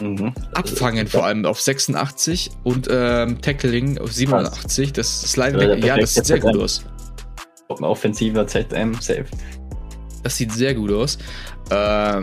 Mhm. 0.01 0.33
Abfangen 0.53 1.07
vor 1.07 1.25
allem 1.25 1.45
auf 1.45 1.59
86 1.61 2.51
und 2.63 2.87
ähm, 2.89 3.41
Tackling 3.41 3.97
auf 3.97 4.11
87. 4.11 4.93
Das 4.93 5.21
Slide, 5.31 5.77
ja, 5.85 5.97
das 5.97 6.15
sieht 6.15 6.25
sehr 6.25 6.39
gut 6.39 6.57
aus. 6.57 6.83
Offensiver 7.67 8.47
ZM, 8.47 8.95
safe. 8.95 9.25
Das 10.23 10.37
sieht 10.37 10.51
sehr 10.51 10.73
gut 10.73 10.91
aus. 10.91 11.17
Äh, 11.69 12.21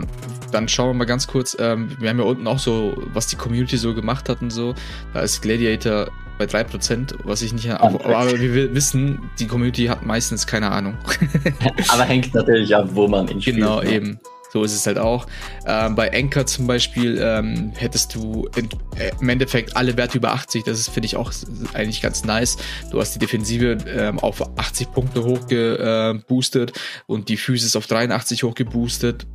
dann 0.51 0.67
schauen 0.67 0.89
wir 0.89 0.93
mal 0.93 1.05
ganz 1.05 1.27
kurz. 1.27 1.55
Ähm, 1.59 1.95
wir 1.99 2.09
haben 2.09 2.19
ja 2.19 2.25
unten 2.25 2.47
auch 2.47 2.59
so, 2.59 2.93
was 3.13 3.27
die 3.27 3.35
Community 3.35 3.77
so 3.77 3.93
gemacht 3.93 4.29
hat 4.29 4.41
und 4.41 4.51
so. 4.51 4.75
Da 5.13 5.21
ist 5.21 5.41
Gladiator 5.41 6.09
bei 6.37 6.45
3%, 6.45 7.15
was 7.23 7.41
ich 7.41 7.53
nicht. 7.53 7.69
Aber, 7.69 8.05
aber 8.05 8.39
wir 8.39 8.73
wissen, 8.73 9.29
die 9.39 9.47
Community 9.47 9.85
hat 9.85 10.05
meistens 10.05 10.45
keine 10.45 10.71
Ahnung. 10.71 10.95
aber 11.89 12.03
hängt 12.03 12.33
natürlich 12.33 12.75
ab, 12.75 12.89
wo 12.91 13.07
man 13.07 13.27
ihn 13.27 13.41
spielt. 13.41 13.57
Genau, 13.57 13.81
ne? 13.81 13.89
eben. 13.91 14.19
So 14.57 14.63
ist 14.63 14.73
es 14.73 14.87
halt 14.87 14.97
auch. 14.97 15.27
Ähm, 15.67 15.93
bei 15.93 16.11
Anchor 16.11 16.47
zum 16.47 16.65
Beispiel 16.65 17.19
ähm, 17.21 17.73
hättest 17.75 18.15
du 18.15 18.49
in, 18.55 18.67
äh, 18.95 19.11
im 19.21 19.29
Endeffekt 19.29 19.77
alle 19.77 19.95
Werte 19.97 20.17
über 20.17 20.31
80. 20.31 20.63
Das 20.63 20.89
finde 20.89 21.05
ich, 21.05 21.15
auch 21.15 21.31
eigentlich 21.75 22.01
ganz 22.01 22.23
nice. 22.23 22.57
Du 22.89 22.99
hast 22.99 23.13
die 23.13 23.19
Defensive 23.19 23.77
ähm, 23.87 24.17
auf 24.17 24.41
80 24.57 24.91
Punkte 24.93 25.23
hochgeboostet 25.23 26.71
äh, 26.71 26.79
und 27.05 27.29
die 27.29 27.37
Physis 27.37 27.75
auf 27.75 27.85
83 27.85 28.41
hochgeboostet. 28.41 29.27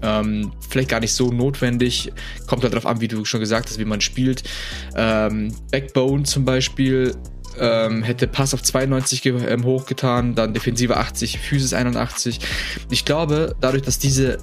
Ähm, 0.00 0.52
vielleicht 0.70 0.90
gar 0.90 1.00
nicht 1.00 1.12
so 1.12 1.32
notwendig. 1.32 2.12
Kommt 2.46 2.62
halt 2.62 2.72
darauf 2.72 2.86
an, 2.86 3.00
wie 3.00 3.08
du 3.08 3.24
schon 3.24 3.40
gesagt 3.40 3.68
hast, 3.68 3.80
wie 3.80 3.84
man 3.84 4.00
spielt. 4.00 4.44
Ähm, 4.94 5.52
Backbone 5.72 6.22
zum 6.22 6.44
Beispiel 6.44 7.16
ähm, 7.60 8.02
hätte 8.02 8.26
Pass 8.26 8.54
auf 8.54 8.62
92 8.62 9.24
ähm, 9.26 9.64
hochgetan, 9.64 10.34
dann 10.34 10.54
Defensive 10.54 10.96
80, 10.96 11.38
Physis 11.38 11.72
81. 11.72 12.40
Ich 12.90 13.04
glaube, 13.04 13.54
dadurch, 13.60 13.82
dass 13.82 13.98
diese 13.98 14.38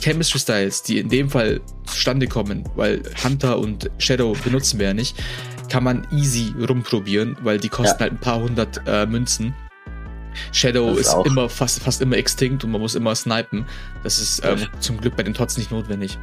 Chemistry 0.00 0.38
Styles, 0.38 0.82
die 0.82 0.98
in 0.98 1.08
dem 1.08 1.30
Fall 1.30 1.60
zustande 1.84 2.26
kommen, 2.26 2.64
weil 2.74 3.02
Hunter 3.22 3.58
und 3.58 3.90
Shadow 3.98 4.36
benutzen 4.44 4.78
wir 4.78 4.88
ja 4.88 4.94
nicht, 4.94 5.16
kann 5.68 5.84
man 5.84 6.06
easy 6.12 6.54
rumprobieren, 6.68 7.36
weil 7.42 7.58
die 7.58 7.68
kosten 7.68 7.96
ja. 7.96 8.00
halt 8.00 8.12
ein 8.12 8.20
paar 8.20 8.40
hundert 8.40 8.80
äh, 8.86 9.06
Münzen. 9.06 9.54
Shadow 10.52 10.92
ist, 10.92 11.08
ist 11.08 11.26
immer 11.26 11.48
fast, 11.48 11.82
fast 11.82 12.02
immer 12.02 12.16
extinct 12.16 12.62
und 12.64 12.70
man 12.70 12.80
muss 12.80 12.94
immer 12.94 13.14
snipen. 13.14 13.64
Das 14.02 14.18
ist 14.18 14.44
ähm, 14.44 14.66
zum 14.80 15.00
Glück 15.00 15.16
bei 15.16 15.22
den 15.22 15.34
Tots 15.34 15.56
nicht 15.56 15.70
notwendig. 15.70 16.18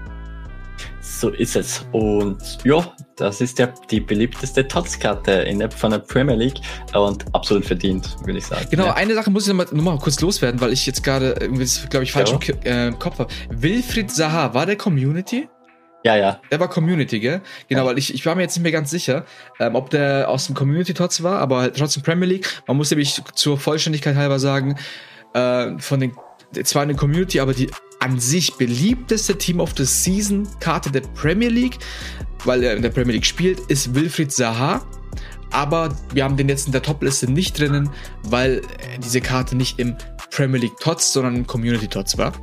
So 1.01 1.29
ist 1.29 1.55
es. 1.55 1.85
Und 1.91 2.37
ja, 2.63 2.93
das 3.15 3.41
ist 3.41 3.59
ja 3.59 3.67
die 3.89 3.99
beliebteste 3.99 4.67
Tots-Karte 4.67 5.45
von 5.75 5.91
der 5.91 5.99
Premier 5.99 6.35
League 6.35 6.59
und 6.93 7.25
absolut 7.33 7.65
verdient, 7.65 8.15
würde 8.25 8.39
ich 8.39 8.45
sagen. 8.45 8.65
Genau, 8.69 8.85
ja. 8.85 8.93
eine 8.95 9.13
Sache 9.13 9.29
muss 9.29 9.43
ich 9.43 9.53
nochmal 9.53 9.67
noch 9.71 9.83
mal 9.83 9.97
kurz 9.99 10.19
loswerden, 10.21 10.59
weil 10.61 10.73
ich 10.73 10.85
jetzt 10.85 11.03
gerade 11.03 11.35
irgendwie, 11.39 11.67
glaube 11.89 12.03
ich, 12.03 12.11
falsch 12.11 12.31
ja. 12.31 12.37
im 12.63 12.93
äh, 12.93 12.97
Kopf 12.97 13.19
habe. 13.19 13.33
Wilfried 13.49 14.11
Zaha, 14.11 14.53
war 14.53 14.65
der 14.65 14.77
Community? 14.77 15.47
Ja, 16.03 16.17
ja. 16.17 16.41
Der 16.51 16.59
war 16.59 16.69
Community, 16.69 17.19
gell? 17.19 17.41
Genau, 17.69 17.83
ja. 17.83 17.89
weil 17.89 17.97
ich, 17.97 18.13
ich 18.13 18.25
war 18.25 18.35
mir 18.35 18.41
jetzt 18.41 18.55
nicht 18.55 18.63
mehr 18.63 18.73
ganz 18.73 18.89
sicher, 18.91 19.25
ähm, 19.59 19.75
ob 19.75 19.89
der 19.89 20.29
aus 20.29 20.47
dem 20.47 20.55
Community-Tots 20.55 21.23
war, 21.23 21.39
aber 21.39 21.61
halt 21.61 21.77
trotzdem 21.77 22.03
Premier 22.03 22.27
League. 22.27 22.61
Man 22.67 22.75
muss 22.75 22.91
nämlich 22.91 23.21
zur 23.35 23.57
Vollständigkeit 23.57 24.15
halber 24.15 24.39
sagen, 24.39 24.77
äh, 25.33 25.77
von 25.79 26.01
den 26.01 26.13
zwar 26.63 26.83
eine 26.83 26.95
Community, 26.95 27.39
aber 27.39 27.53
die 27.53 27.69
an 28.03 28.19
sich 28.19 28.55
beliebteste 28.55 29.37
Team 29.37 29.61
of 29.61 29.73
the 29.77 29.85
Season 29.85 30.45
Karte 30.59 30.91
der 30.91 31.01
Premier 31.15 31.49
League, 31.49 31.79
weil 32.43 32.61
er 32.61 32.75
in 32.75 32.81
der 32.81 32.89
Premier 32.89 33.13
League 33.13 33.25
spielt, 33.25 33.59
ist 33.69 33.95
Wilfried 33.95 34.31
Zaha. 34.31 34.81
Aber 35.51 35.95
wir 36.13 36.25
haben 36.25 36.35
den 36.35 36.49
jetzt 36.49 36.65
in 36.65 36.73
der 36.73 36.81
Top-Liste 36.81 37.31
nicht 37.31 37.57
drinnen, 37.57 37.89
weil 38.23 38.61
diese 39.01 39.21
Karte 39.21 39.55
nicht 39.55 39.79
im 39.79 39.95
Premier 40.31 40.59
League 40.59 40.77
Tots, 40.79 41.13
sondern 41.13 41.35
im 41.35 41.47
Community 41.47 41.87
Tots 41.87 42.17
war. 42.17 42.33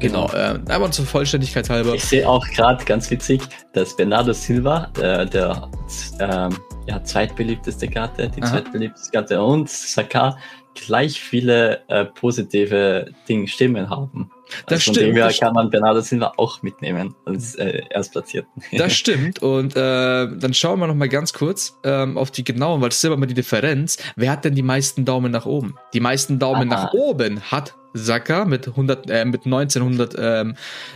Genau, 0.00 0.26
genau. 0.26 0.54
äh, 0.54 0.60
aber 0.68 0.90
zur 0.90 1.06
Vollständigkeit 1.06 1.70
halber. 1.70 1.94
Ich 1.94 2.04
sehe 2.04 2.28
auch 2.28 2.46
gerade 2.48 2.84
ganz 2.84 3.10
witzig, 3.10 3.40
dass 3.72 3.96
Bernardo 3.96 4.32
Silva, 4.32 4.90
äh, 5.00 5.26
der 5.26 5.70
ähm, 6.18 6.56
ja, 6.86 7.02
zweitbeliebteste 7.04 7.88
Karte, 7.88 8.28
die 8.28 8.42
Aha. 8.42 8.50
zweitbeliebteste 8.50 9.10
Karte 9.12 9.42
und 9.42 9.68
Saka 9.68 10.36
gleich 10.80 11.20
viele 11.20 11.82
äh, 11.88 12.04
positive 12.04 13.06
Ding 13.28 13.46
Stimmen 13.46 13.90
haben. 13.90 14.30
Das 14.66 14.78
also 14.78 14.92
stimmt. 14.92 14.96
Von 14.96 15.04
dem 15.04 15.16
her 15.16 15.32
kann 15.38 15.54
man 15.54 15.70
Bernardo 15.70 16.00
Silva 16.00 16.32
auch 16.36 16.62
mitnehmen 16.62 17.14
als 17.24 17.54
äh, 17.54 17.82
Erstplatzierten. 17.90 18.62
Das 18.72 18.92
stimmt. 18.96 19.40
Und 19.42 19.76
äh, 19.76 19.78
dann 19.78 20.54
schauen 20.54 20.80
wir 20.80 20.86
noch 20.86 20.94
mal 20.94 21.08
ganz 21.08 21.32
kurz 21.32 21.78
ähm, 21.84 22.18
auf 22.18 22.30
die 22.30 22.44
genauen, 22.44 22.80
weil 22.80 22.88
das 22.88 23.02
ist 23.02 23.04
immer 23.04 23.26
die 23.26 23.34
Differenz. 23.34 23.98
Wer 24.16 24.32
hat 24.32 24.44
denn 24.44 24.54
die 24.54 24.62
meisten 24.62 25.04
Daumen 25.04 25.30
nach 25.30 25.46
oben? 25.46 25.76
Die 25.94 26.00
meisten 26.00 26.38
Daumen 26.38 26.72
Aha. 26.72 26.84
nach 26.84 26.92
oben 26.92 27.40
hat 27.40 27.74
Saka 27.94 28.44
mit 28.44 28.68
100, 28.68 29.10
äh, 29.10 29.24
mit 29.24 29.44
1900 29.44 30.14
ähm, 30.18 30.54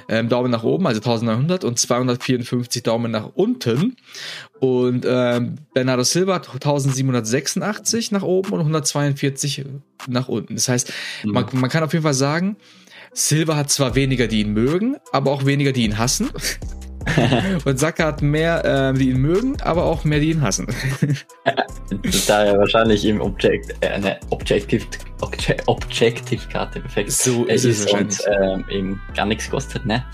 ähm, 0.09 0.29
Daumen 0.29 0.51
nach 0.51 0.63
oben, 0.63 0.87
also 0.87 1.01
1900 1.01 1.65
und 1.65 1.79
254 1.79 2.83
Daumen 2.83 3.11
nach 3.11 3.31
unten. 3.35 3.97
Und 4.61 5.05
ähm, 5.09 5.57
Bernardo 5.75 6.05
Silva 6.05 6.35
hat 6.35 6.49
1786 6.49 8.13
nach 8.13 8.23
oben 8.23 8.53
und 8.53 8.61
142 8.61 9.65
nach 10.07 10.29
unten. 10.29 10.55
Das 10.55 10.69
heißt, 10.69 10.93
mhm. 11.25 11.33
man, 11.33 11.47
man 11.53 11.71
kann 11.71 11.83
auf 11.83 11.93
jeden 11.93 12.05
Fall 12.05 12.15
sagen, 12.15 12.57
Silver 13.13 13.57
hat 13.57 13.71
zwar 13.71 13.95
weniger, 13.95 14.27
die 14.27 14.41
ihn 14.41 14.53
mögen, 14.53 14.97
aber 15.13 15.31
auch 15.31 15.45
weniger, 15.45 15.73
die 15.73 15.85
ihn 15.85 15.99
hassen. 15.99 16.31
und 17.65 17.79
Saka 17.79 18.07
hat 18.07 18.23
mehr, 18.23 18.65
äh, 18.65 18.99
die 18.99 19.11
ihn 19.11 19.19
mögen, 19.19 19.61
aber 19.63 19.85
auch 19.85 20.05
mehr, 20.05 20.21
die 20.21 20.31
ihn 20.31 20.43
hassen. 20.43 20.67
da 22.27 22.45
er 22.45 22.59
wahrscheinlich 22.59 23.05
im 23.05 23.21
Object, 23.21 23.75
äh, 23.81 23.89
eine 23.89 24.19
Objective, 24.31 24.85
Objective 25.67 26.49
Karte 26.49 26.81
perfekt 26.81 27.13
so 27.13 27.45
ist, 27.45 27.65
ist 27.65 27.87
es 27.87 27.93
und 27.93 28.19
ähm, 28.43 28.65
eben 28.69 29.03
gar 29.15 29.27
nichts 29.27 29.51
kostet, 29.51 29.87
ne? 29.87 30.05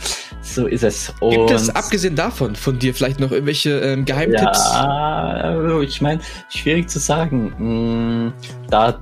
So 0.42 0.66
ist 0.66 0.84
es. 0.84 1.12
Und 1.20 1.30
Gibt 1.30 1.50
es 1.50 1.70
abgesehen 1.70 2.16
davon 2.16 2.56
von 2.56 2.78
dir 2.78 2.94
vielleicht 2.94 3.20
noch 3.20 3.30
irgendwelche 3.30 3.78
ähm, 3.80 4.04
Geheimtipps? 4.04 4.72
Ja, 4.72 5.30
also 5.42 5.80
ich 5.82 6.00
meine, 6.00 6.20
schwierig 6.48 6.88
zu 6.88 6.98
sagen. 6.98 7.52
Hm, 7.56 8.32
da 8.70 8.98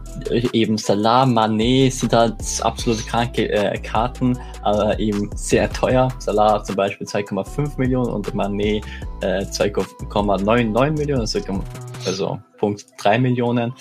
eben 0.52 0.78
Salah, 0.78 1.24
Mané 1.24 1.90
sind 1.90 2.12
halt 2.12 2.34
absolute 2.62 3.02
kranke 3.04 3.50
äh, 3.50 3.78
Karten, 3.78 4.38
aber 4.62 4.98
eben 4.98 5.30
sehr 5.34 5.70
teuer. 5.72 6.08
Salah 6.18 6.62
zum 6.64 6.76
Beispiel 6.76 7.06
2,5 7.06 7.78
Millionen 7.78 8.10
und 8.10 8.34
Mané 8.34 8.82
äh, 9.20 9.42
2,99 9.42 10.90
Millionen, 10.92 11.20
also, 11.20 11.40
also 12.04 12.38
Punkt 12.58 12.86
3 12.98 13.18
Millionen. 13.18 13.72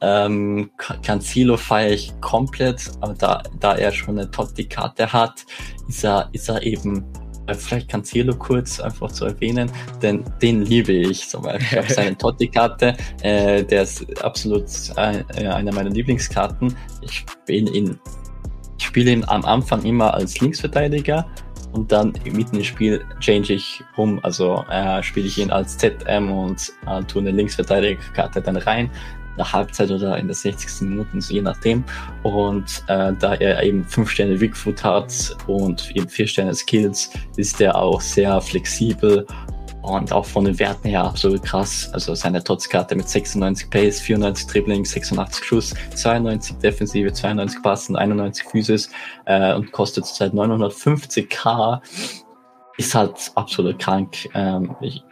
Ähm, 0.00 0.70
Cancelo 0.76 1.56
feiere 1.56 1.92
ich 1.92 2.12
komplett, 2.20 2.90
aber 3.00 3.14
da, 3.14 3.42
da 3.58 3.76
er 3.76 3.92
schon 3.92 4.18
eine 4.18 4.30
Totti-Karte 4.30 5.12
hat, 5.12 5.44
ist 5.88 6.04
er, 6.04 6.28
ist 6.32 6.48
er 6.48 6.62
eben 6.62 7.04
äh, 7.46 7.54
vielleicht 7.54 7.88
Cancelo 7.88 8.34
kurz 8.34 8.80
einfach 8.80 9.12
zu 9.12 9.26
erwähnen, 9.26 9.70
denn 10.02 10.24
den 10.40 10.62
liebe 10.62 10.92
ich 10.92 11.28
zum 11.28 11.42
Beispiel. 11.42 11.66
Ich 11.66 11.76
habe 11.76 11.92
seine 11.92 12.18
Totti-Karte, 12.18 12.96
äh, 13.22 13.64
der 13.64 13.82
ist 13.82 14.22
absolut 14.22 14.66
äh, 14.96 15.46
einer 15.46 15.72
meiner 15.72 15.90
Lieblingskarten. 15.90 16.74
Ich 17.02 17.18
spiele 17.18 17.70
ihn, 17.70 17.98
ich 18.78 18.84
spiele 18.86 19.10
ihn 19.10 19.24
am 19.24 19.44
Anfang 19.44 19.82
immer 19.84 20.14
als 20.14 20.40
Linksverteidiger 20.40 21.26
und 21.72 21.90
dann 21.90 22.12
mitten 22.32 22.56
im 22.56 22.64
Spiel 22.64 23.04
change 23.20 23.54
ich 23.54 23.82
um, 23.96 24.20
also 24.24 24.64
äh, 24.70 25.02
spiele 25.02 25.26
ich 25.26 25.38
ihn 25.38 25.50
als 25.50 25.76
ZM 25.76 26.30
und 26.30 26.72
äh, 26.86 27.02
tue 27.04 27.22
eine 27.22 27.32
Linksverteidigerkarte 27.32 28.40
dann 28.40 28.56
rein 28.56 28.90
der 29.36 29.52
Halbzeit 29.52 29.90
oder 29.90 30.16
in 30.18 30.26
der 30.26 30.34
60. 30.36 30.88
Minute, 30.88 31.18
je 31.28 31.42
nachdem. 31.42 31.84
Und 32.22 32.84
äh, 32.88 33.12
da 33.18 33.34
er 33.34 33.62
eben 33.62 33.84
5 33.84 34.10
Sterne 34.10 34.40
Weakfoot 34.40 34.82
hat 34.82 35.36
und 35.46 35.94
eben 35.96 36.08
4 36.08 36.26
Sterne 36.26 36.54
Skills, 36.54 37.10
ist 37.36 37.60
er 37.60 37.76
auch 37.76 38.00
sehr 38.00 38.40
flexibel 38.40 39.26
und 39.84 40.12
auch 40.12 40.24
von 40.24 40.46
den 40.46 40.58
Werten 40.58 40.88
her 40.88 41.04
absolut 41.04 41.42
krass. 41.42 41.90
Also 41.92 42.14
seine 42.14 42.42
Trotzkarte 42.42 42.96
mit 42.96 43.08
96 43.08 43.68
Pace, 43.68 44.00
94 44.00 44.46
Dribbling, 44.46 44.84
86 44.84 45.44
Schuss, 45.44 45.74
92 45.94 46.56
Defensive, 46.56 47.12
92 47.12 47.62
Passen, 47.62 47.96
91 47.96 48.46
Physis 48.46 48.90
äh, 49.26 49.54
und 49.54 49.72
kostet 49.72 50.06
zurzeit 50.06 50.32
950k. 50.32 51.80
Ist 52.78 52.94
halt 52.94 53.30
absolut 53.34 53.78
krank. 53.78 54.28
Ähm, 54.34 54.74
ich, 54.80 55.04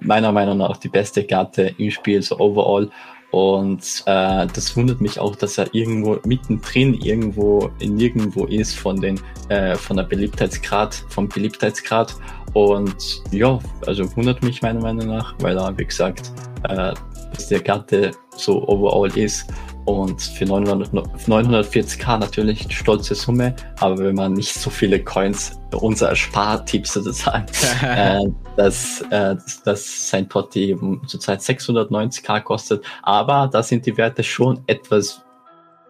meiner 0.00 0.32
Meinung 0.32 0.58
nach 0.58 0.76
die 0.78 0.88
beste 0.88 1.24
Karte 1.24 1.74
im 1.76 1.90
Spiel, 1.90 2.22
so 2.22 2.38
overall. 2.38 2.90
Und 3.30 4.02
äh, 4.06 4.46
das 4.46 4.76
wundert 4.76 5.00
mich 5.00 5.20
auch, 5.20 5.36
dass 5.36 5.56
er 5.56 5.72
irgendwo 5.72 6.18
mittendrin 6.24 6.94
irgendwo 6.94 7.70
nirgendwo 7.80 8.46
ist 8.46 8.76
von 8.76 9.00
den 9.00 9.20
äh, 9.48 9.76
von 9.76 9.96
der 9.96 10.04
Beliebtheitsgrad, 10.04 11.04
vom 11.08 11.28
Beliebtheitsgrad. 11.28 12.16
Und 12.54 13.22
ja, 13.30 13.60
also 13.86 14.04
wundert 14.16 14.42
mich 14.42 14.62
meiner 14.62 14.80
Meinung 14.80 15.06
nach, 15.06 15.34
weil 15.40 15.56
er, 15.56 15.76
wie 15.78 15.84
gesagt, 15.84 16.32
äh, 16.68 16.92
dass 17.32 17.48
der 17.48 17.60
Gatte 17.60 18.10
so 18.36 18.66
overall 18.66 19.16
ist. 19.16 19.46
Und 19.90 20.22
für 20.22 20.44
900, 20.44 20.92
940k 20.92 22.18
natürlich 22.18 22.62
eine 22.62 22.72
stolze 22.72 23.14
Summe, 23.14 23.54
aber 23.80 23.98
wenn 23.98 24.14
man 24.14 24.34
nicht 24.34 24.54
so 24.54 24.70
viele 24.70 25.02
Coins, 25.02 25.58
unser 25.72 26.14
Spartipp 26.14 26.86
sozusagen, 26.86 27.46
äh, 27.82 28.20
dass, 28.56 29.02
äh, 29.10 29.36
dass 29.64 30.10
sein 30.10 30.28
Totti 30.28 30.70
eben 30.70 31.02
zurzeit 31.06 31.40
690k 31.40 32.40
kostet. 32.40 32.84
Aber 33.02 33.48
da 33.52 33.62
sind 33.62 33.86
die 33.86 33.96
Werte 33.96 34.22
schon 34.22 34.62
etwas 34.66 35.22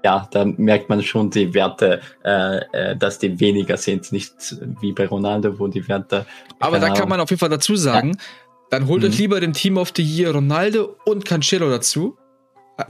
ja, 0.03 0.27
da 0.31 0.45
merkt 0.45 0.89
man 0.89 1.03
schon 1.03 1.31
die 1.31 1.53
Werte, 1.53 2.01
äh, 2.25 2.59
äh, 2.73 2.97
dass 2.97 3.19
die 3.19 3.39
weniger 3.39 3.77
sind, 3.77 4.13
nicht 4.13 4.33
wie 4.81 4.93
bei 4.93 5.07
Ronaldo, 5.07 5.59
wo 5.59 5.69
die 5.69 5.87
Werte. 5.89 6.27
Aber 6.59 6.79
da 6.79 6.91
kann 6.91 7.09
man 7.09 7.21
auf 7.21 7.31
jeden 7.31 7.41
Fall 7.41 7.51
dazu 7.51 7.77
sagen, 7.77 8.13
ja. 8.13 8.25
dann 8.71 8.87
holt 8.87 9.03
mhm. 9.03 9.11
euch 9.11 9.19
lieber 9.19 9.41
den 9.41 9.53
Team 9.53 9.77
of 9.77 9.93
the 9.95 10.03
Year 10.03 10.33
Ronaldo 10.33 10.97
und 11.05 11.25
Cancelo 11.25 11.69
dazu, 11.69 12.17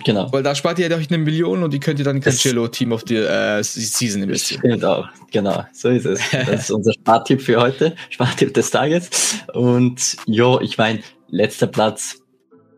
Genau. 0.04 0.32
Weil 0.32 0.42
da 0.42 0.54
spart 0.54 0.78
ihr 0.78 0.90
euch 0.94 1.10
eine 1.10 1.18
Million 1.18 1.62
und 1.62 1.72
die 1.72 1.80
könnt 1.80 1.98
ihr 1.98 2.04
dann 2.04 2.16
in 2.16 2.22
Cancelo 2.22 2.68
Team 2.68 2.92
of 2.92 3.04
the 3.06 3.16
äh, 3.16 3.62
Season 3.62 4.22
investieren. 4.22 4.62
Genau, 4.62 5.04
genau, 5.30 5.64
so 5.72 5.88
ist 5.88 6.06
es. 6.06 6.20
Das 6.30 6.62
ist 6.62 6.70
unser 6.70 6.92
Spartipp 6.92 7.40
für 7.40 7.60
heute, 7.60 7.94
Spartipp 8.10 8.54
des 8.54 8.70
Tages. 8.70 9.10
Und 9.52 10.16
jo, 10.26 10.60
ich 10.60 10.78
meine, 10.78 11.00
letzter 11.28 11.66
Platz, 11.66 12.20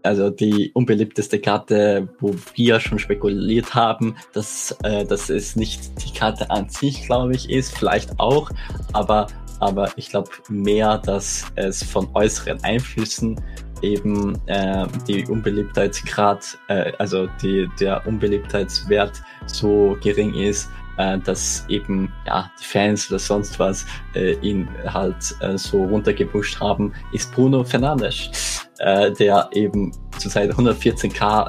also 0.02 0.30
die 0.30 0.70
unbeliebteste 0.74 1.38
Karte, 1.38 2.08
wo 2.20 2.34
wir 2.54 2.80
schon 2.80 2.98
spekuliert 2.98 3.74
haben, 3.74 4.16
dass, 4.32 4.76
äh, 4.82 5.04
dass 5.04 5.30
es 5.30 5.56
nicht 5.56 5.80
die 6.04 6.12
Karte 6.12 6.50
an 6.50 6.68
sich, 6.68 7.06
glaube 7.06 7.34
ich, 7.34 7.50
ist, 7.50 7.76
vielleicht 7.76 8.18
auch, 8.18 8.50
aber, 8.92 9.28
aber 9.60 9.92
ich 9.96 10.10
glaube 10.10 10.30
mehr, 10.48 10.98
dass 10.98 11.46
es 11.54 11.82
von 11.82 12.08
äußeren 12.14 12.62
Einflüssen 12.64 13.40
eben 13.82 14.38
äh, 14.46 14.86
die 15.06 15.24
Unbeliebtheitsgrad, 15.26 16.58
äh, 16.68 16.92
also 16.98 17.28
die, 17.42 17.68
der 17.80 18.06
Unbeliebtheitswert 18.06 19.22
so 19.46 19.96
gering 20.02 20.34
ist, 20.34 20.70
äh, 20.98 21.18
dass 21.18 21.64
eben 21.68 22.12
ja 22.26 22.50
die 22.60 22.64
Fans 22.64 23.10
oder 23.10 23.18
sonst 23.18 23.58
was 23.58 23.86
äh, 24.14 24.32
ihn 24.40 24.68
halt 24.86 25.34
äh, 25.40 25.56
so 25.56 25.84
runtergepusht 25.84 26.60
haben, 26.60 26.92
ist 27.12 27.32
Bruno 27.34 27.64
Fernandes, 27.64 28.68
äh, 28.78 29.10
der 29.12 29.48
eben 29.52 29.92
zurzeit 30.18 30.52
114k 30.52 31.48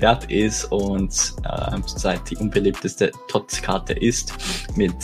wert 0.00 0.30
ist 0.30 0.64
und 0.72 1.12
äh, 1.44 1.80
zurzeit 1.86 2.20
die 2.30 2.36
unbeliebteste 2.36 3.12
Tots-Karte 3.28 3.92
ist 3.92 4.32
mit 4.76 4.94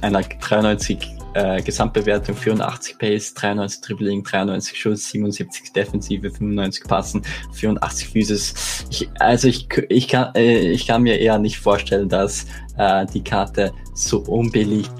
einer 0.00 0.22
93 0.22 1.21
äh, 1.34 1.62
Gesamtbewertung 1.62 2.36
84 2.36 2.98
Pace, 2.98 3.34
93 3.34 3.80
Dribbling, 3.80 4.22
93 4.22 4.78
Schuss, 4.78 5.08
77 5.10 5.72
Defensive, 5.72 6.30
95 6.30 6.84
Passen, 6.84 7.22
84 7.52 8.08
Physis. 8.08 8.54
Ich, 8.90 9.08
also 9.18 9.48
ich, 9.48 9.68
ich, 9.88 10.08
kann, 10.08 10.34
äh, 10.34 10.70
ich 10.70 10.86
kann 10.86 11.02
mir 11.02 11.18
eher 11.18 11.38
nicht 11.38 11.58
vorstellen, 11.58 12.08
dass 12.08 12.46
äh, 12.76 13.06
die 13.06 13.22
Karte 13.22 13.72
so 13.94 14.18
unbeliebt 14.20 14.90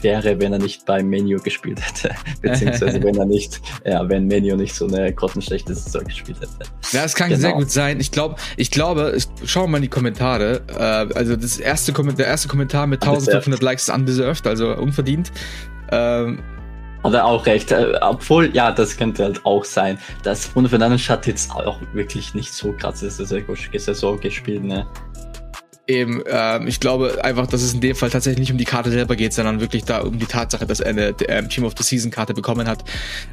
wäre, 0.00 0.38
wenn 0.40 0.52
er 0.52 0.58
nicht 0.58 0.86
beim 0.86 1.08
Menu 1.08 1.38
gespielt 1.40 1.80
hätte. 1.80 2.14
Beziehungsweise 2.42 3.02
wenn 3.02 3.16
er 3.16 3.24
nicht, 3.24 3.60
ja, 3.84 4.08
wenn 4.08 4.26
Menu 4.26 4.56
nicht 4.56 4.74
so 4.74 4.86
eine 4.86 5.12
grottenschlechte 5.12 5.74
Saison 5.74 6.04
gespielt 6.04 6.40
hätte. 6.40 6.70
Ja, 6.92 7.04
es 7.04 7.14
kann 7.14 7.28
genau. 7.28 7.40
sehr 7.40 7.52
gut 7.52 7.70
sein. 7.70 8.00
Ich 8.00 8.10
glaube, 8.10 8.36
ich 8.56 8.70
glaube, 8.70 9.14
ich, 9.16 9.26
schau 9.44 9.66
mal 9.66 9.78
in 9.78 9.82
die 9.82 9.88
Kommentare. 9.88 10.62
Äh, 10.68 11.14
also 11.14 11.36
das 11.36 11.58
erste 11.58 11.92
der 11.92 12.26
erste 12.26 12.48
Kommentar 12.48 12.86
mit 12.86 13.02
1500 13.02 13.62
Likes 13.62 13.88
ist 13.88 13.94
undeserved, 13.94 14.46
also 14.46 14.74
unverdient. 14.76 15.32
Ähm, 15.92 16.42
hat 17.04 17.14
er 17.14 17.24
auch 17.24 17.46
recht. 17.46 17.72
Äh, 17.72 17.98
obwohl, 18.00 18.54
ja, 18.54 18.70
das 18.70 18.96
könnte 18.96 19.24
halt 19.24 19.44
auch 19.44 19.64
sein. 19.64 19.98
Das 20.22 20.48
Bruno 20.48 20.68
Fernandes 20.68 21.08
hat 21.08 21.26
jetzt 21.26 21.50
auch 21.50 21.78
wirklich 21.92 22.34
nicht 22.34 22.52
so 22.52 22.72
krasse 22.72 23.10
Saison 23.10 24.20
gespielt, 24.20 24.64
ne? 24.64 24.86
Eben, 25.88 26.22
ähm, 26.26 26.68
ich 26.68 26.78
glaube 26.78 27.24
einfach, 27.24 27.48
dass 27.48 27.60
es 27.60 27.74
in 27.74 27.80
dem 27.80 27.96
Fall 27.96 28.08
tatsächlich 28.08 28.38
nicht 28.38 28.52
um 28.52 28.58
die 28.58 28.64
Karte 28.64 28.90
selber 28.92 29.16
geht, 29.16 29.32
sondern 29.32 29.60
wirklich 29.60 29.82
da 29.82 30.02
um 30.02 30.16
die 30.16 30.26
Tatsache, 30.26 30.64
dass 30.64 30.78
er 30.78 30.90
eine 30.90 31.14
ähm, 31.26 31.48
Team 31.48 31.64
of 31.64 31.74
the 31.76 31.82
Season 31.82 32.12
Karte 32.12 32.34
bekommen 32.34 32.68
hat. 32.68 32.84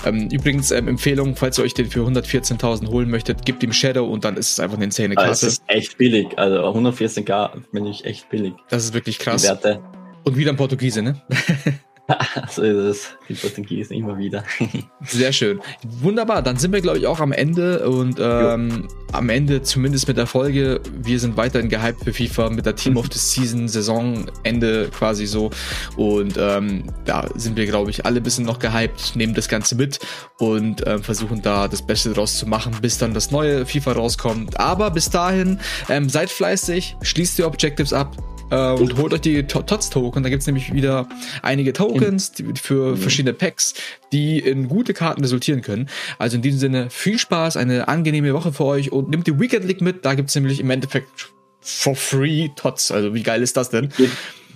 Ähm, 0.04 0.30
übrigens, 0.32 0.72
ähm, 0.72 0.88
Empfehlung, 0.88 1.36
falls 1.36 1.60
ihr 1.60 1.64
euch 1.64 1.76
den 1.76 1.92
für 1.92 2.00
114.000 2.00 2.88
holen 2.88 3.10
möchtet, 3.12 3.46
gebt 3.46 3.62
ihm 3.62 3.72
Shadow 3.72 4.06
und 4.06 4.26
dann 4.26 4.36
ist 4.36 4.54
es 4.54 4.60
einfach 4.60 4.78
eine 4.78 4.86
insane 4.86 5.14
Karte. 5.14 5.30
Das 5.30 5.44
ist 5.44 5.64
echt 5.68 6.00
billig, 6.00 6.28
also 6.38 6.58
114k 6.58 7.52
finde 7.72 7.92
ich 7.92 8.04
echt 8.04 8.28
billig. 8.30 8.54
Das 8.70 8.84
ist 8.84 8.96
wirklich 8.96 9.20
krass. 9.20 9.44
Die 9.44 9.48
Werte. 9.48 9.80
Und 10.24 10.36
wieder 10.36 10.52
ein 10.52 10.58
Portugiese, 10.58 11.04
ne? 11.04 11.22
so 12.50 12.64
ist 12.64 12.76
es. 12.76 13.10
Die 13.28 13.34
Portugiesen 13.34 13.94
immer 13.94 14.18
wieder. 14.18 14.44
Sehr 15.02 15.32
schön. 15.32 15.60
Wunderbar. 16.02 16.42
Dann 16.42 16.58
sind 16.58 16.74
wir, 16.74 16.82
glaube 16.82 16.98
ich, 16.98 17.08
auch 17.08 17.20
am 17.20 17.32
Ende 17.32 17.88
und 17.88 18.18
ähm, 18.20 18.88
am 19.12 19.30
Ende 19.30 19.62
zumindest 19.62 20.08
mit 20.08 20.18
der 20.18 20.28
Folge. 20.28 20.82
Wir 21.02 21.20
sind 21.20 21.38
weiterhin 21.38 21.70
gehypt 21.70 22.04
für 22.04 22.14
FIFA 22.14 22.50
mit 22.50 22.66
der 22.66 22.76
Team 22.76 22.98
of 22.98 23.08
the 23.12 23.20
Season 23.20 23.68
Saisonende 23.68 24.90
quasi 24.90 25.26
so. 25.26 25.52
Und 25.96 26.38
ähm, 26.38 26.84
da 27.06 27.28
sind 27.36 27.56
wir, 27.56 27.66
glaube 27.66 27.92
ich, 27.92 28.06
alle 28.06 28.18
ein 28.20 28.24
bisschen 28.24 28.46
noch 28.46 28.60
gehypt, 28.60 29.16
nehmen 29.16 29.34
das 29.34 29.48
Ganze 29.48 29.76
mit 29.76 30.00
und 30.40 30.86
äh, 30.86 31.00
versuchen 31.00 31.42
da 31.42 31.68
das 31.68 31.86
Beste 31.86 32.14
draus 32.14 32.38
zu 32.38 32.48
machen, 32.48 32.76
bis 32.82 32.98
dann 32.98 33.14
das 33.14 33.32
neue 33.32 33.66
FIFA 33.66 33.94
rauskommt. 33.94 34.60
Aber 34.60 34.92
bis 34.92 35.10
dahin, 35.10 35.60
ähm, 35.90 36.10
seid 36.10 36.30
fleißig, 36.30 36.96
schließt 37.02 37.38
die 37.38 37.44
Objectives 37.44 37.94
ab, 37.94 38.16
äh, 38.50 38.72
und 38.72 38.98
holt 38.98 39.14
euch 39.14 39.22
die 39.22 39.44
TOTS-Token. 39.44 40.24
Da 40.24 40.30
gibt's 40.30 40.48
nämlich 40.48 40.74
wieder 40.74 41.08
einige 41.42 41.74
Tokens 41.74 42.32
die, 42.32 42.46
für 42.56 42.92
mhm. 42.92 42.98
verschiedene 42.98 43.34
Packs, 43.34 43.74
die 44.12 44.40
in 44.40 44.68
gute 44.68 44.94
Karten 44.94 45.22
resultieren 45.22 45.62
können. 45.62 45.90
Also 46.18 46.36
in 46.36 46.42
diesem 46.42 46.60
Sinne 46.60 46.90
viel 46.90 47.18
Spaß, 47.18 47.58
eine 47.58 47.88
angenehme 47.88 48.34
Woche 48.34 48.54
für 48.54 48.66
euch 48.66 48.92
und 48.92 49.10
nehmt 49.10 49.28
die 49.28 49.40
Weekend 49.40 49.66
League 49.66 49.82
mit. 49.82 50.06
Da 50.06 50.14
gibt's 50.16 50.36
nämlich 50.36 50.60
im 50.60 50.70
Endeffekt 50.70 51.32
for 51.62 51.96
free 51.96 52.50
TOTS. 52.56 52.92
Also 52.92 53.14
wie 53.14 53.24
geil 53.24 53.42
ist 53.42 53.58
das 53.58 53.70
denn? 53.70 53.90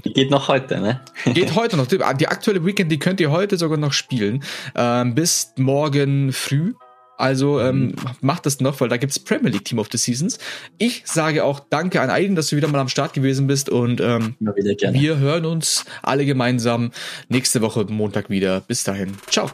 Die 0.03 0.13
geht 0.13 0.32
noch 0.32 0.47
heute, 0.47 0.79
ne? 0.79 1.01
Geht 1.34 1.56
heute 1.56 1.77
noch. 1.77 1.86
Die 1.88 2.01
aktuelle 2.01 2.65
Weekend, 2.65 2.91
die 2.91 2.99
könnt 2.99 3.19
ihr 3.19 3.32
heute 3.32 3.58
sogar 3.58 3.77
noch 3.77 3.93
spielen. 3.93 4.43
Ähm, 4.75 5.13
bis 5.13 5.53
morgen 5.56 6.34
früh. 6.34 6.73
Also 7.23 7.62
ähm, 7.62 7.93
macht 8.19 8.45
das 8.45 8.59
noch, 8.59 8.81
weil 8.81 8.89
da 8.89 8.97
gibt's 8.97 9.17
Premier 9.17 9.49
League 9.49 9.63
Team 9.63 9.79
of 9.79 9.88
the 9.89 9.97
Seasons. 9.97 10.39
Ich 10.77 11.03
sage 11.05 11.45
auch 11.45 11.62
Danke 11.69 12.01
an 12.01 12.09
Aiden, 12.09 12.36
dass 12.36 12.49
du 12.49 12.57
wieder 12.57 12.67
mal 12.67 12.79
am 12.79 12.89
Start 12.89 13.13
gewesen 13.13 13.47
bist 13.47 13.69
und 13.69 14.01
ähm, 14.01 14.36
wir 14.39 15.17
hören 15.19 15.45
uns 15.45 15.86
alle 16.01 16.25
gemeinsam 16.25 16.91
nächste 17.29 17.62
Woche 17.62 17.86
Montag 17.86 18.29
wieder. 18.29 18.59
Bis 18.59 18.83
dahin. 18.83 19.13
Ciao. 19.29 19.49